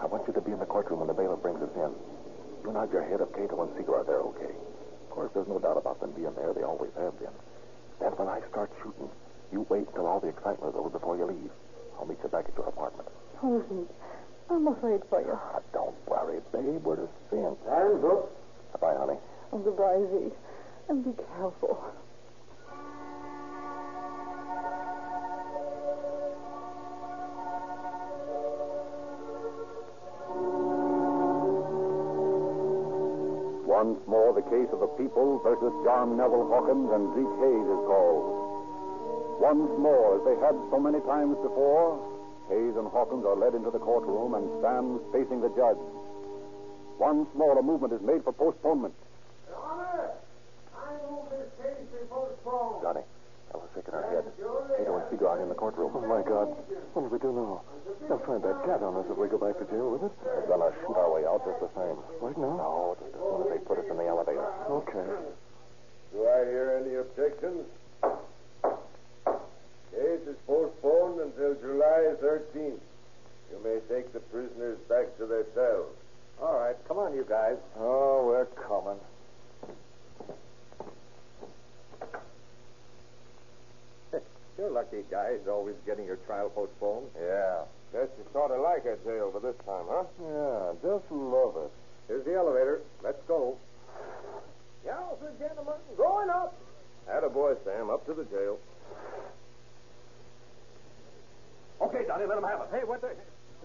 I 0.00 0.06
want 0.06 0.26
you 0.26 0.32
to 0.34 0.40
be 0.40 0.50
in 0.50 0.58
the 0.58 0.66
courtroom 0.66 1.00
when 1.00 1.08
the 1.08 1.14
bailiff 1.14 1.42
brings 1.42 1.62
us 1.62 1.70
in. 1.76 1.92
You 2.64 2.72
nod 2.72 2.90
your 2.92 3.04
head 3.06 3.20
if 3.20 3.30
Cato 3.32 3.62
and 3.62 3.70
Seeger 3.76 3.94
are 3.94 4.04
there, 4.04 4.20
okay? 4.34 4.50
Of 4.50 5.10
course, 5.10 5.30
there's 5.34 5.48
no 5.48 5.58
doubt 5.58 5.76
about 5.76 6.00
them 6.00 6.10
being 6.12 6.34
there. 6.34 6.52
They 6.52 6.62
always 6.62 6.90
have 6.98 7.18
been. 7.20 7.32
Then 8.00 8.12
when 8.16 8.28
I 8.28 8.40
start 8.50 8.72
shooting, 8.82 9.10
you 9.52 9.66
wait 9.68 9.86
until 9.88 10.06
all 10.06 10.20
the 10.20 10.28
excitement 10.28 10.72
is 10.74 10.78
over 10.78 10.88
before 10.90 11.16
you 11.16 11.26
leave. 11.26 11.50
I'll 11.98 12.06
meet 12.06 12.18
you 12.22 12.28
back 12.28 12.46
at 12.48 12.56
your 12.56 12.66
apartment. 12.68 13.08
Oh, 13.42 13.60
Zeke, 13.68 13.96
I'm 14.50 14.66
afraid 14.68 15.00
for 15.08 15.20
you. 15.20 15.32
Ah, 15.36 15.60
don't 15.72 15.94
worry, 16.08 16.40
babe. 16.52 16.82
We're 16.84 16.96
just 16.96 17.12
seeing. 17.30 17.56
Time's 17.68 18.04
up. 18.04 18.32
Bye, 18.80 18.94
honey. 18.96 19.18
Oh, 19.52 19.58
goodbye, 19.58 20.00
Zeke. 20.12 20.36
And 20.88 21.04
be 21.04 21.12
careful. 21.36 21.78
Once 33.80 34.04
more, 34.06 34.36
the 34.36 34.44
case 34.52 34.68
of 34.76 34.80
the 34.84 34.92
people 35.00 35.40
versus 35.40 35.72
John 35.88 36.12
Neville 36.12 36.44
Hawkins 36.52 36.92
and 36.92 37.16
Zeke 37.16 37.36
Hayes 37.40 37.64
is 37.64 37.82
called. 37.88 39.40
Once 39.40 39.72
more, 39.80 40.20
as 40.20 40.22
they 40.28 40.36
had 40.36 40.52
so 40.68 40.76
many 40.76 41.00
times 41.08 41.32
before, 41.40 41.96
Hayes 42.52 42.76
and 42.76 42.84
Hawkins 42.92 43.24
are 43.24 43.40
led 43.40 43.56
into 43.56 43.72
the 43.72 43.80
courtroom 43.80 44.36
and 44.36 44.44
stand 44.60 45.00
facing 45.16 45.40
the 45.40 45.48
judge. 45.56 45.80
Once 47.00 47.24
more, 47.32 47.56
a 47.56 47.64
movement 47.64 47.96
is 47.96 48.04
made 48.04 48.20
for 48.20 48.36
postponement. 48.36 48.92
Your 49.48 49.56
Honor, 49.56 50.12
I 50.76 51.00
move 51.08 51.32
this 51.32 51.48
case 51.56 51.80
be 51.88 52.04
postponed. 52.12 52.84
Johnny, 52.84 53.00
Ella 53.56 53.64
sick 53.72 53.88
in 53.88 53.96
her 53.96 54.04
head. 54.12 54.28
Cato 54.76 54.92
and 54.92 55.08
Seeger 55.08 55.24
are 55.24 55.40
in 55.40 55.48
the 55.48 55.56
courtroom. 55.56 55.96
Oh, 55.96 56.04
my 56.04 56.20
God. 56.20 56.52
What 56.92 57.08
do 57.08 57.08
we 57.08 57.16
do 57.16 57.32
now? 57.32 57.64
They'll 58.08 58.18
find 58.26 58.42
that 58.42 58.64
cat 58.64 58.82
on 58.82 58.96
us 58.96 59.06
if 59.10 59.16
we 59.16 59.28
go 59.28 59.38
back 59.38 59.58
to 59.58 59.64
jail 59.66 59.90
with 59.90 60.02
it. 60.04 60.12
They're 60.24 60.46
gonna 60.48 60.72
shoot 60.82 60.96
our 60.96 61.10
way 61.12 61.24
out 61.26 61.44
just 61.46 61.60
the 61.60 61.70
same. 61.78 61.98
Right 62.20 62.36
now? 62.38 62.56
No, 62.58 62.96
just 62.98 63.14
as 63.14 63.20
soon 63.20 63.42
as 63.42 63.48
they 63.50 63.58
put 63.64 63.78
us 63.78 63.86
in 63.90 63.96
the 63.96 64.06
elevator. 64.06 64.46
Okay. 64.70 65.08
Do 66.12 66.26
I 66.26 66.44
hear 66.46 66.82
any 66.82 66.94
objections? 66.96 67.66
Case 69.90 70.26
is 70.26 70.36
postponed 70.46 71.20
until 71.20 71.54
July 71.60 72.14
13th. 72.22 72.80
You 73.50 73.58
may 73.62 73.78
take 73.92 74.12
the 74.12 74.20
prisoners 74.20 74.78
back 74.88 75.16
to 75.18 75.26
their 75.26 75.44
cells. 75.54 75.94
All 76.40 76.58
right, 76.58 76.76
come 76.88 76.98
on, 76.98 77.14
you 77.14 77.24
guys. 77.28 77.56
Oh, 77.78 78.24
we're 78.26 78.46
coming. 78.46 78.98
You're 84.58 84.70
lucky, 84.70 85.02
guys, 85.10 85.40
always 85.48 85.76
getting 85.86 86.06
your 86.06 86.16
trial 86.16 86.50
postponed. 86.50 87.08
Yeah. 87.20 87.64
Guess 87.92 88.06
you 88.18 88.24
sort 88.32 88.52
of 88.52 88.62
like 88.62 88.86
our 88.86 88.96
jail 89.02 89.34
for 89.34 89.40
this 89.40 89.56
time, 89.66 89.86
huh? 89.90 90.06
Yeah, 90.22 90.78
just 90.78 91.10
love 91.10 91.58
it. 91.58 91.72
Here's 92.06 92.24
the 92.24 92.34
elevator. 92.34 92.82
Let's 93.02 93.18
go. 93.26 93.58
Yes, 94.84 94.96
gentlemen, 95.38 95.74
going 95.96 96.30
up. 96.30 96.54
Attaboy, 97.10 97.56
Sam. 97.64 97.90
Up 97.90 98.06
to 98.06 98.14
the 98.14 98.24
jail. 98.24 98.58
Okay, 101.82 102.06
Johnny, 102.06 102.26
let 102.26 102.38
him 102.38 102.44
have 102.44 102.60
it. 102.60 102.68
Hey, 102.70 102.84
what 102.84 103.00
the... 103.00 103.08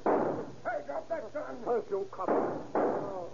Hey, 0.03 0.81
drop 0.87 1.07
that 1.09 1.33
gun. 1.33 1.55
Punch 1.63 1.85
you, 1.89 2.07
cop. 2.11 2.29
Oh. 2.29 3.27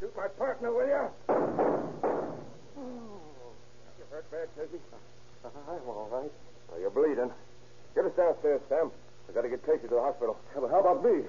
Shoot 0.00 0.16
my 0.16 0.28
partner, 0.28 0.72
will 0.72 0.86
you? 0.86 1.08
Oh. 1.28 2.32
You 3.98 4.04
hurt 4.10 4.30
bad, 4.30 4.48
Casey? 4.56 4.80
I'm 5.44 5.88
all 5.88 6.08
right. 6.10 6.32
Oh, 6.72 6.78
you're 6.78 6.90
bleeding. 6.90 7.30
Get 7.94 8.04
us 8.06 8.12
downstairs, 8.16 8.62
Sam. 8.68 8.90
We 9.30 9.34
got 9.34 9.42
to 9.42 9.48
get 9.48 9.64
Casey 9.64 9.86
to 9.86 9.94
the 9.94 10.00
hospital. 10.00 10.36
Yeah, 10.54 10.62
but 10.62 10.70
how 10.72 10.80
about 10.80 11.04
me? 11.04 11.22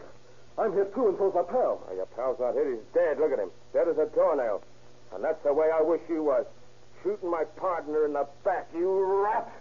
I'm 0.57 0.73
hit 0.73 0.91
too, 0.95 1.09
and 1.09 1.17
so's 1.19 1.35
my 1.35 1.43
pal. 1.43 1.85
Oh, 1.85 1.93
your 1.93 2.07
pal's 2.07 2.39
not 2.39 2.55
hit. 2.55 2.65
He's 2.65 2.81
dead. 2.95 3.19
Look 3.19 3.31
at 3.31 3.37
him. 3.37 3.51
Dead 3.73 3.87
as 3.87 3.97
a 3.99 4.09
doornail. 4.15 4.63
And 5.13 5.23
that's 5.23 5.37
the 5.43 5.53
way 5.53 5.69
I 5.69 5.83
wish 5.83 6.01
you 6.09 6.23
was. 6.23 6.47
Shooting 7.03 7.29
my 7.29 7.43
partner 7.57 8.05
in 8.05 8.13
the 8.13 8.27
back, 8.43 8.69
you 8.73 9.21
rat. 9.23 9.53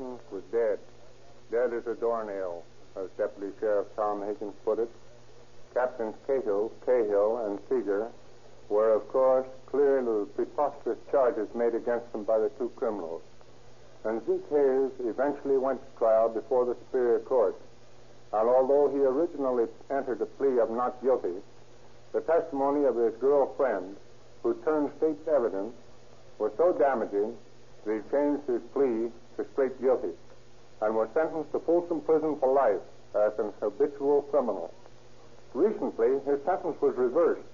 Was 0.00 0.42
dead. 0.50 0.78
Dead 1.50 1.74
as 1.74 1.86
a 1.86 1.94
doornail, 1.94 2.64
as 2.96 3.10
Deputy 3.18 3.52
Sheriff 3.60 3.86
Tom 3.96 4.22
Higgins 4.22 4.54
put 4.64 4.78
it. 4.78 4.88
Captains 5.74 6.14
Cahill, 6.26 6.72
Cahill, 6.86 7.44
and 7.44 7.58
Seeger 7.68 8.08
were, 8.70 8.94
of 8.94 9.06
course, 9.08 9.46
clearly 9.66 10.24
the 10.24 10.26
preposterous 10.36 10.96
charges 11.10 11.54
made 11.54 11.74
against 11.74 12.10
them 12.12 12.24
by 12.24 12.38
the 12.38 12.48
two 12.56 12.72
criminals. 12.76 13.20
And 14.04 14.24
Zeke 14.24 14.48
Hayes 14.48 14.90
eventually 15.00 15.58
went 15.58 15.82
to 15.82 15.98
trial 15.98 16.30
before 16.30 16.64
the 16.64 16.76
Superior 16.86 17.20
Court. 17.20 17.60
And 18.32 18.48
although 18.48 18.88
he 18.88 19.00
originally 19.00 19.68
entered 19.90 20.22
a 20.22 20.26
plea 20.26 20.60
of 20.60 20.70
not 20.70 21.02
guilty, 21.02 21.42
the 22.12 22.22
testimony 22.22 22.86
of 22.86 22.96
his 22.96 23.12
girlfriend, 23.20 23.96
who 24.42 24.54
turned 24.64 24.92
state's 24.96 25.28
evidence, 25.28 25.74
was 26.38 26.52
so 26.56 26.72
damaging 26.72 27.36
that 27.84 27.92
he 27.92 28.10
changed 28.10 28.46
his 28.48 28.62
plea 28.72 29.10
to 29.40 29.48
straight 29.52 29.80
guilty 29.80 30.12
and 30.82 30.94
was 30.94 31.08
sentenced 31.14 31.52
to 31.52 31.60
Folsom 31.60 32.00
Prison 32.02 32.36
for 32.40 32.52
life 32.52 32.80
as 33.14 33.32
an 33.38 33.52
habitual 33.60 34.22
criminal. 34.30 34.72
Recently, 35.54 36.20
his 36.28 36.40
sentence 36.44 36.76
was 36.80 36.94
reversed, 36.96 37.48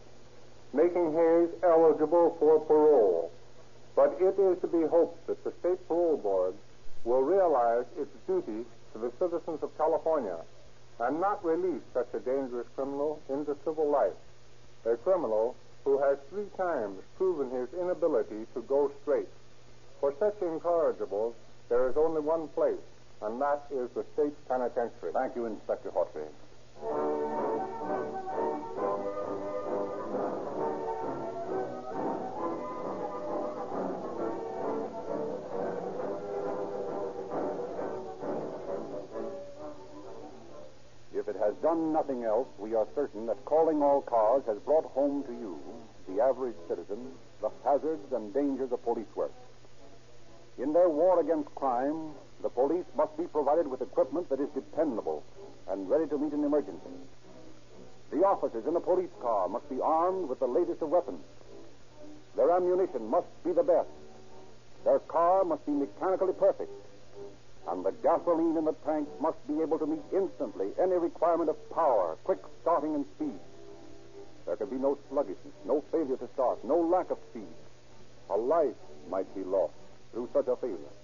making 0.73 1.13
Hayes 1.13 1.49
eligible 1.63 2.37
for 2.39 2.61
parole. 2.61 3.33
But 3.95 4.19
it 4.21 4.39
is 4.39 4.61
to 4.61 4.67
be 4.67 4.87
hoped 4.87 5.27
that 5.27 5.43
the 5.43 5.53
State 5.61 5.81
Parole 5.89 6.19
Board 6.19 6.55
will 7.05 7.23
realize 7.23 7.87
its 7.99 8.11
duty 8.27 8.67
to 8.93 8.99
the 8.99 9.13
citizens 9.19 9.63
of 9.63 9.77
California 9.79 10.37
and 11.01 11.21
not 11.21 11.45
release 11.45 11.83
such 11.95 12.09
a 12.15 12.21
dangerous 12.21 12.67
criminal 12.75 13.21
into 13.29 13.57
civil 13.65 13.91
life. 13.91 14.17
A 14.85 14.97
criminal 14.97 15.57
who 15.85 15.99
has 16.03 16.19
three 16.31 16.51
times 16.57 17.01
proven 17.17 17.51
his 17.51 17.69
inability 17.81 18.47
to 18.55 18.63
go 18.63 18.91
straight. 19.03 19.29
For 20.01 20.13
such 20.19 20.39
incorrigibles, 20.41 21.35
there 21.69 21.89
is 21.89 21.97
only 21.97 22.21
one 22.21 22.49
place, 22.49 22.83
and 23.23 23.41
that 23.41 23.65
is 23.71 23.89
the 23.95 24.05
state 24.15 24.35
penitentiary. 24.49 25.13
Thank 25.13 25.37
you, 25.37 25.47
Inspector 25.47 25.91
Hawtrey. 25.91 26.29
If 41.15 41.29
it 41.29 41.37
has 41.41 41.55
done 41.63 41.93
nothing 41.93 42.23
else, 42.23 42.47
we 42.59 42.75
are 42.75 42.87
certain 42.95 43.27
that 43.27 43.45
calling 43.45 43.83
all 43.83 44.03
cars 44.03 44.43
has 44.47 44.59
brought 44.59 44.85
home 44.93 45.25
to 45.25 45.33
you, 45.33 45.59
the 46.09 46.23
average 46.23 46.55
citizen, 46.69 47.09
the 47.41 47.51
hazards 47.65 48.13
and 48.13 48.33
dangers 48.33 48.71
of 48.71 48.85
police 48.85 49.07
work. 49.17 49.33
In 50.59 50.73
their 50.73 50.89
war 50.89 51.21
against 51.21 51.55
crime, 51.55 52.13
the 52.43 52.49
police 52.49 52.87
must 52.97 53.17
be 53.17 53.25
provided 53.25 53.67
with 53.67 53.83
equipment 53.83 54.29
that 54.31 54.41
is 54.41 54.49
dependable 54.55 55.23
and 55.69 55.89
ready 55.89 56.07
to 56.09 56.19
meet 56.19 56.33
an 56.33 56.45
emergency. 56.45 56.97
The 58.11 58.25
officers 58.25 58.65
in 58.67 58.77
a 58.77 58.81
police 58.81 59.11
car 59.21 59.49
must 59.49 59.69
be 59.69 59.81
armed 59.81 60.29
with 60.29 60.39
the 60.39 60.47
latest 60.47 60.81
of 60.81 60.89
weapons. 60.89 61.21
Their 62.37 62.51
ammunition 62.51 63.09
must 63.09 63.29
be 63.45 63.53
the 63.53 63.63
best. 63.63 63.89
Their 64.85 65.01
car 65.01 65.45
must 65.45 65.67
be 65.67 65.73
mechanically 65.73 66.33
perfect. 66.33 66.71
And 67.69 67.85
the 67.85 67.93
gasoline 68.03 68.57
in 68.57 68.65
the 68.65 68.77
tank 68.87 69.09
must 69.21 69.45
be 69.49 69.61
able 69.61 69.79
to 69.79 69.87
meet 69.87 70.05
instantly 70.15 70.69
any 70.81 70.95
requirement 70.95 71.51
of 71.51 71.57
power, 71.71 72.17
quick 72.25 72.39
starting, 72.63 72.95
and 72.95 73.05
speed. 73.17 73.41
There 74.47 74.57
can 74.57 74.69
be 74.69 74.77
no 74.77 74.97
sluggishness, 75.11 75.55
no 75.67 75.83
failure 75.91 76.17
to 76.17 76.29
start, 76.35 76.65
no 76.65 76.79
lack 76.81 77.11
of 77.11 77.19
speed. 77.31 77.53
A 78.31 78.37
life 78.37 78.77
might 79.11 79.33
be 79.35 79.43
lost 79.43 79.75
through 80.17 80.31
such 80.33 80.49
a 80.49 80.57
failure. 80.57 80.97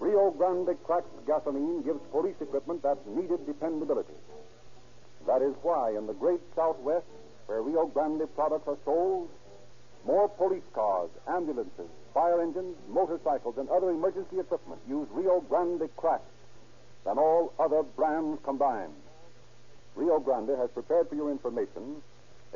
Rio 0.00 0.32
Grande 0.32 0.76
cracked 0.82 1.06
gasoline 1.24 1.82
gives 1.82 2.00
police 2.10 2.34
equipment 2.40 2.82
that 2.82 2.98
needed 3.06 3.46
dependability. 3.46 4.18
That 5.24 5.40
is 5.40 5.54
why 5.62 5.94
in 5.96 6.08
the 6.08 6.14
great 6.14 6.40
Southwest, 6.56 7.06
where 7.46 7.62
Rio 7.62 7.86
Grande 7.86 8.26
products 8.34 8.66
are 8.66 8.78
sold, 8.84 9.28
more 10.04 10.28
police 10.28 10.66
cars, 10.74 11.10
ambulances, 11.28 11.90
fire 12.12 12.42
engines, 12.42 12.74
motorcycles, 12.88 13.54
and 13.56 13.68
other 13.68 13.90
emergency 13.90 14.40
equipment 14.40 14.80
use 14.88 15.06
Rio 15.12 15.40
Grande 15.48 15.88
cracked 15.96 16.26
than 17.04 17.18
all 17.18 17.52
other 17.60 17.84
brands 17.84 18.40
combined. 18.42 18.94
Rio 19.94 20.18
Grande 20.18 20.58
has 20.58 20.70
prepared 20.70 21.08
for 21.08 21.14
your 21.14 21.30
information 21.30 22.02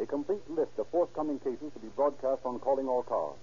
a 0.01 0.07
complete 0.07 0.43
list 0.51 0.73
of 0.79 0.89
forthcoming 0.89 1.39
cases 1.39 1.71
to 1.73 1.79
be 1.79 1.89
broadcast 1.95 2.41
on 2.45 2.59
Calling 2.59 2.89
All 2.89 3.05
Cars. 3.05 3.37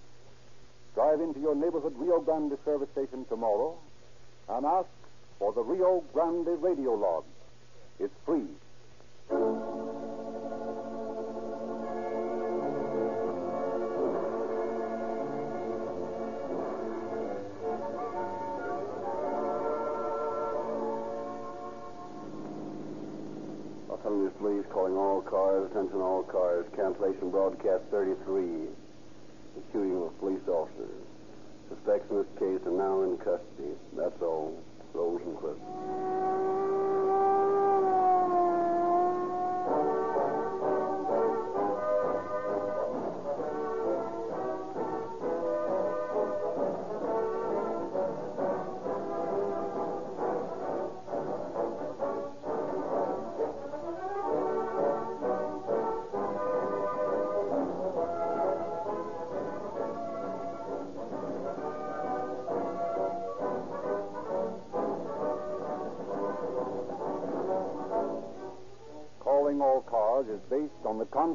Drive 0.99 1.21
into 1.21 1.39
your 1.39 1.55
neighborhood 1.55 1.93
Rio 1.95 2.19
Grande 2.19 2.57
service 2.65 2.89
station 2.91 3.23
tomorrow 3.29 3.73
and 4.49 4.65
ask 4.65 4.89
for 5.39 5.53
the 5.53 5.61
Rio 5.61 6.03
Grande 6.11 6.61
radio 6.61 6.93
log. 6.93 7.23
It's 8.01 8.13
free. 8.25 8.43
Los 23.87 23.99
Angeles 24.05 24.33
Police 24.37 24.65
calling 24.73 24.97
all 24.97 25.21
cars, 25.21 25.71
attention 25.71 26.01
all 26.01 26.23
cars, 26.23 26.65
cancellation 26.75 27.31
broadcast 27.31 27.85
33. 27.89 28.67
The 29.55 29.61
shooting 29.71 30.01
of 30.01 30.17
police 30.19 30.47
officer. 30.47 30.89
Suspects 31.69 32.09
in 32.09 32.17
this 32.17 32.27
case 32.39 32.61
are 32.65 32.71
now 32.71 33.03
in 33.03 33.17
custody. 33.17 33.75
That's 33.95 34.21
all. 34.21 34.61
Rosenquist. 34.93 36.68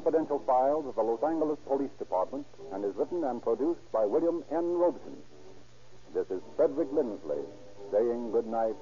Confidential 0.04 0.42
files 0.44 0.84
of 0.86 0.96
the 0.96 1.02
Los 1.02 1.22
Angeles 1.24 1.58
Police 1.66 1.96
Department 1.98 2.44
and 2.74 2.84
is 2.84 2.94
written 2.94 3.24
and 3.24 3.42
produced 3.42 3.80
by 3.90 4.04
William 4.04 4.44
N. 4.52 4.76
Robson. 4.76 5.16
This 6.12 6.26
is 6.28 6.42
Frederick 6.56 6.88
Lindsley 6.92 7.40
saying 7.90 8.30
good 8.30 8.46
night 8.46 8.76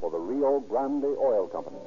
for 0.00 0.12
the 0.12 0.18
Rio 0.18 0.60
Grande 0.60 1.18
Oil 1.18 1.48
Company. 1.48 1.82